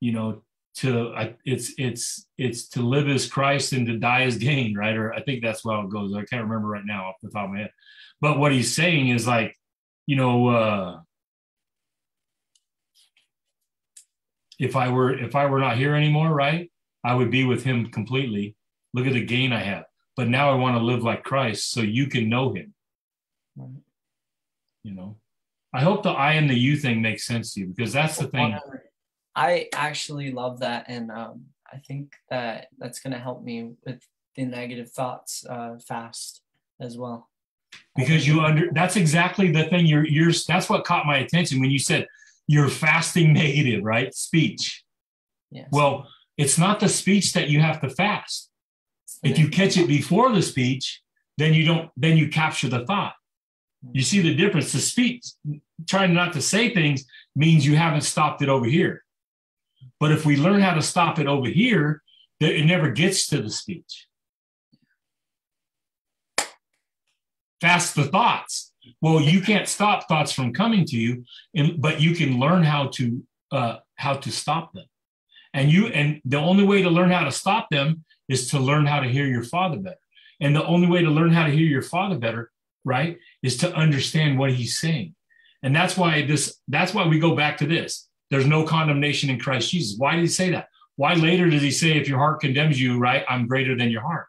[0.00, 0.42] you know,
[0.76, 4.96] to I, it's it's it's to live as Christ and to die as gain, right?
[4.96, 6.14] Or I think that's how it goes.
[6.14, 7.70] I can't remember right now off the top of my head.
[8.20, 9.56] But what he's saying is like,
[10.06, 11.00] you know, uh,
[14.58, 16.70] if I were if I were not here anymore, right?
[17.04, 18.56] I would be with him completely.
[18.92, 19.84] Look at the gain I have.
[20.16, 22.74] But now I want to live like Christ so you can know him.
[23.56, 23.82] Right.
[24.82, 25.18] You know.
[25.72, 28.28] I hope the I and the you thing makes sense to you because that's the
[28.28, 28.52] thing.
[28.52, 28.85] Whatever.
[29.36, 34.00] I actually love that, and um, I think that that's going to help me with
[34.34, 36.40] the negative thoughts uh, fast
[36.80, 37.28] as well.
[37.94, 41.70] Because you under that's exactly the thing you're you're that's what caught my attention when
[41.70, 42.06] you said
[42.46, 44.14] you're fasting negative, right?
[44.14, 44.84] Speech.
[45.50, 45.68] Yes.
[45.70, 46.08] Well,
[46.38, 48.50] it's not the speech that you have to fast.
[49.22, 51.02] If you catch it before the speech,
[51.36, 53.14] then you don't then you capture the thought.
[53.92, 54.72] You see the difference.
[54.72, 55.24] The speech,
[55.86, 59.04] trying not to say things means you haven't stopped it over here.
[60.00, 62.02] But if we learn how to stop it over here,
[62.40, 64.06] it never gets to the speech.
[67.60, 68.72] Fast the thoughts.
[69.00, 71.24] Well, you can't stop thoughts from coming to you,
[71.54, 74.86] and, but you can learn how to uh, how to stop them.
[75.54, 78.86] And you and the only way to learn how to stop them is to learn
[78.86, 79.96] how to hear your father better.
[80.40, 82.50] And the only way to learn how to hear your father better,
[82.84, 85.14] right, is to understand what he's saying.
[85.62, 88.08] And that's why this that's why we go back to this.
[88.30, 89.98] There's no condemnation in Christ Jesus.
[89.98, 90.68] Why did he say that?
[90.96, 94.02] Why later does he say if your heart condemns you, right, I'm greater than your
[94.02, 94.26] heart?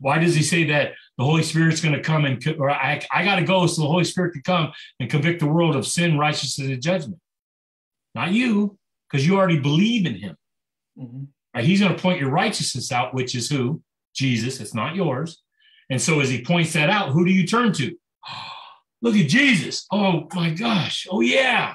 [0.00, 3.24] Why does he say that the Holy Spirit's going to come and or I, I
[3.24, 6.18] got to go so the Holy Spirit can come and convict the world of sin,
[6.18, 7.20] righteousness, and judgment?
[8.14, 8.78] Not you,
[9.10, 10.36] because you already believe in him.
[10.98, 11.26] Mhm.
[11.54, 11.64] Right?
[11.64, 13.82] He's going to point your righteousness out, which is who?
[14.14, 14.60] Jesus.
[14.60, 15.42] It's not yours.
[15.90, 17.96] And so as he points that out, who do you turn to?
[19.02, 19.86] Look at Jesus.
[19.92, 21.06] Oh my gosh.
[21.10, 21.74] Oh yeah.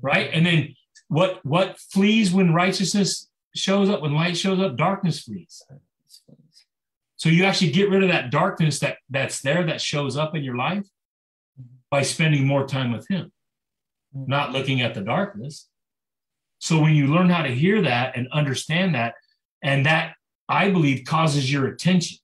[0.00, 0.30] Right.
[0.32, 0.74] And then
[1.08, 5.62] what what flees when righteousness shows up, when light shows up, darkness flees.
[7.16, 10.44] So you actually get rid of that darkness that that's there that shows up in
[10.44, 10.86] your life
[11.90, 13.32] by spending more time with him,
[14.12, 15.68] not looking at the darkness.
[16.58, 19.14] So when you learn how to hear that and understand that,
[19.62, 20.14] and that
[20.48, 22.18] I believe causes your attention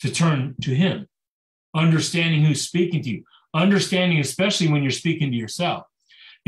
[0.00, 1.08] to turn to him,
[1.74, 5.84] understanding who's speaking to you, understanding especially when you're speaking to yourself.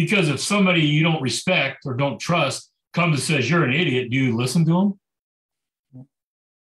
[0.00, 4.08] Because if somebody you don't respect or don't trust comes and says you're an idiot,
[4.10, 4.96] do you listen to
[5.92, 6.06] them?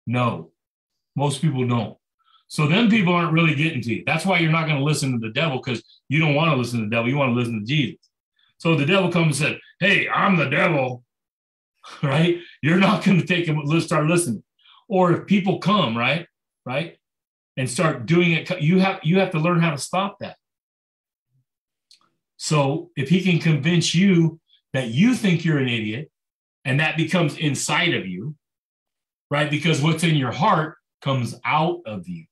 [0.08, 0.50] No.
[1.16, 1.96] Most people don't.
[2.48, 4.04] So then people aren't really getting to you.
[4.08, 6.58] That's why you're not going to listen to the devil because you don't want to
[6.58, 7.08] listen to the devil.
[7.08, 8.00] You want to listen to Jesus.
[8.58, 11.04] So the devil comes and said, Hey, I'm the devil,
[12.02, 12.40] right?
[12.64, 14.44] You're not going to take him, start listening.
[14.88, 16.26] Or if people come, right,
[16.66, 16.98] right,
[17.56, 20.38] and start doing it, you have you have to learn how to stop that.
[22.38, 24.40] So if he can convince you
[24.74, 26.12] that you think you're an idiot
[26.66, 28.36] and that becomes inside of you,
[29.30, 29.50] right?
[29.50, 32.26] Because what's in your heart comes out of you.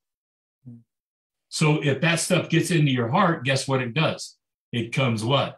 [1.50, 4.36] So if that stuff gets into your heart, guess what it does?
[4.74, 5.58] It comes what?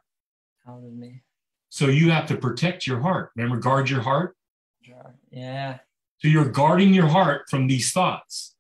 [0.68, 1.24] Out of me.
[1.70, 3.32] So you have to protect your heart.
[3.36, 4.36] Remember, guard your heart.
[5.32, 5.80] Yeah.
[6.20, 8.56] So you're guarding your heart from these thoughts.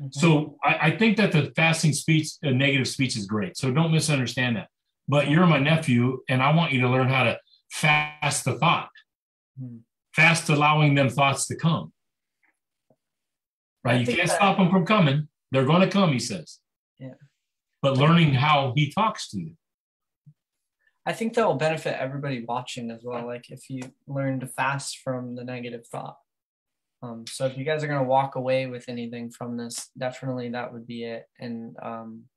[0.00, 0.12] Mhm.
[0.12, 3.56] So I, I think that the fasting speech, uh, negative speech is great.
[3.56, 4.68] So don't misunderstand that.
[5.12, 7.38] But you're my nephew, and I want you to learn how to
[7.70, 8.88] fast the thought,
[9.60, 9.82] Mhm.
[10.14, 11.92] fast allowing them thoughts to come.
[13.84, 14.00] Right?
[14.00, 15.28] You can't that- stop them from coming.
[15.50, 16.60] They're going to come, he says.
[16.98, 17.16] Yeah.
[17.82, 19.58] But learning how he talks to you.
[21.04, 23.26] I think that will benefit everybody watching as well.
[23.26, 26.16] Like if you learn to fast from the negative thought.
[27.02, 30.72] Um, so if you guys are gonna walk away with anything from this, definitely that
[30.72, 31.28] would be it.
[31.38, 32.30] And um,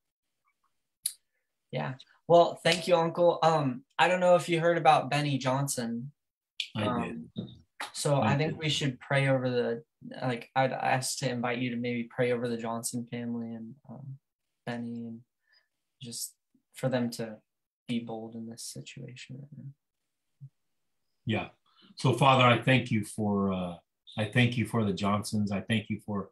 [1.71, 1.93] yeah.
[2.27, 3.39] Well, thank you, Uncle.
[3.43, 6.11] Um, I don't know if you heard about Beni Johnson.
[6.75, 7.49] I Um, did.
[7.93, 8.59] So I think Okay.
[8.63, 9.83] we should pray over the
[10.21, 14.19] like I'd ask to invite you to maybe pray over the Johnson family and um,
[14.65, 15.21] Benny and
[16.01, 16.35] just
[16.73, 17.37] for them to
[17.87, 20.49] be bold in this situation right now.
[21.25, 21.49] Yeah.
[21.95, 23.75] So, Father, I thank you for uh,
[24.17, 25.51] I thank you for the Johnsons.
[25.51, 26.29] I thank you for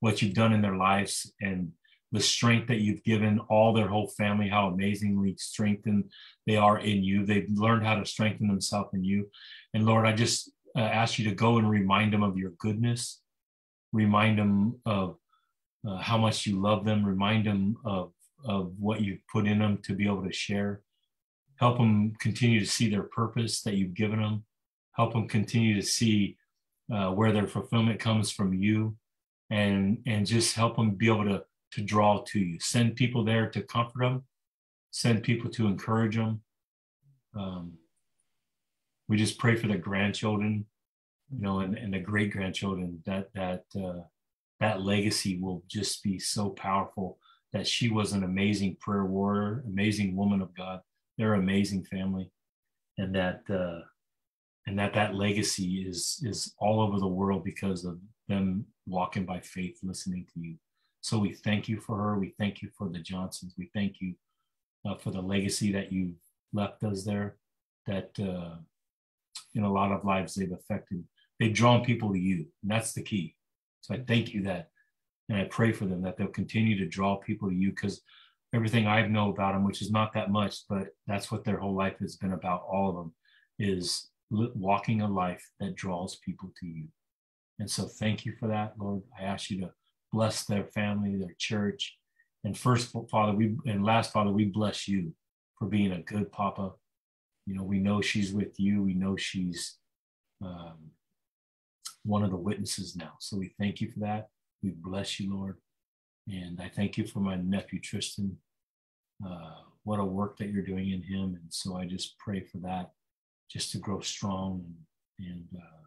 [0.00, 1.72] what you've done in their lives and
[2.16, 6.10] the strength that you've given all their whole family, how amazingly strengthened
[6.46, 7.26] they are in you.
[7.26, 9.28] They've learned how to strengthen themselves in you.
[9.74, 13.20] And Lord, I just uh, ask you to go and remind them of your goodness,
[13.92, 15.18] remind them of
[15.86, 18.12] uh, how much you love them, remind them of,
[18.46, 20.80] of what you've put in them to be able to share.
[21.56, 24.44] Help them continue to see their purpose that you've given them.
[24.92, 26.38] Help them continue to see
[26.90, 28.96] uh, where their fulfillment comes from you
[29.50, 31.42] and and just help them be able to
[31.72, 32.58] to draw to you.
[32.60, 34.24] Send people there to comfort them
[34.96, 36.40] send people to encourage them
[37.38, 37.74] um,
[39.08, 40.64] we just pray for the grandchildren
[41.30, 44.00] you know and, and the great grandchildren that that uh,
[44.58, 47.18] that legacy will just be so powerful
[47.52, 50.80] that she was an amazing prayer warrior amazing woman of god.
[51.18, 52.30] They're an amazing family.
[52.98, 53.80] And that uh,
[54.66, 57.98] and that that legacy is is all over the world because of
[58.28, 60.56] them walking by faith listening to you
[61.06, 64.14] so we thank you for her we thank you for the johnsons we thank you
[64.86, 66.12] uh, for the legacy that you
[66.52, 67.36] left us there
[67.86, 68.56] that uh,
[69.54, 71.02] in a lot of lives they've affected
[71.38, 73.34] they've drawn people to you and that's the key
[73.80, 74.70] so i thank you that
[75.28, 78.02] and i pray for them that they'll continue to draw people to you because
[78.54, 81.74] everything i know about them which is not that much but that's what their whole
[81.74, 83.12] life has been about all of them
[83.58, 86.88] is walking a life that draws people to you.
[87.58, 89.02] And so thank you for that, Lord.
[89.18, 89.70] I ask you to
[90.16, 91.98] bless their family, their church.
[92.42, 95.12] And first, Father, we and last, Father, we bless you
[95.58, 96.72] for being a good papa.
[97.44, 98.82] You know, we know she's with you.
[98.82, 99.76] We know she's
[100.42, 100.78] um,
[102.02, 103.12] one of the witnesses now.
[103.20, 104.28] So we thank you for that.
[104.62, 105.58] We bless you, Lord.
[106.28, 108.38] And I thank you for my nephew, Tristan.
[109.24, 111.38] Uh, what a work that you're doing in him.
[111.40, 112.92] And so I just pray for that
[113.50, 114.64] just to grow strong
[115.18, 115.84] and, and uh,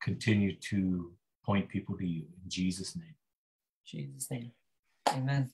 [0.00, 1.12] continue to
[1.44, 3.17] point people to you in Jesus' name.
[3.88, 4.52] Jesus' name.
[5.08, 5.50] Amen.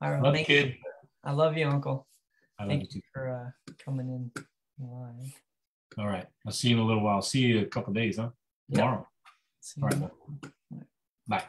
[0.00, 0.22] All right.
[0.22, 0.76] Love kid.
[1.22, 2.06] I love you, Uncle.
[2.58, 4.30] I thank you, you for uh, coming in
[4.78, 5.40] live.
[5.98, 6.26] All right.
[6.46, 7.20] I'll see you in a little while.
[7.22, 8.30] See you in a couple days, huh?
[8.72, 9.06] Tomorrow.
[9.76, 9.82] Yep.
[9.82, 10.10] All right.
[11.28, 11.44] Bye.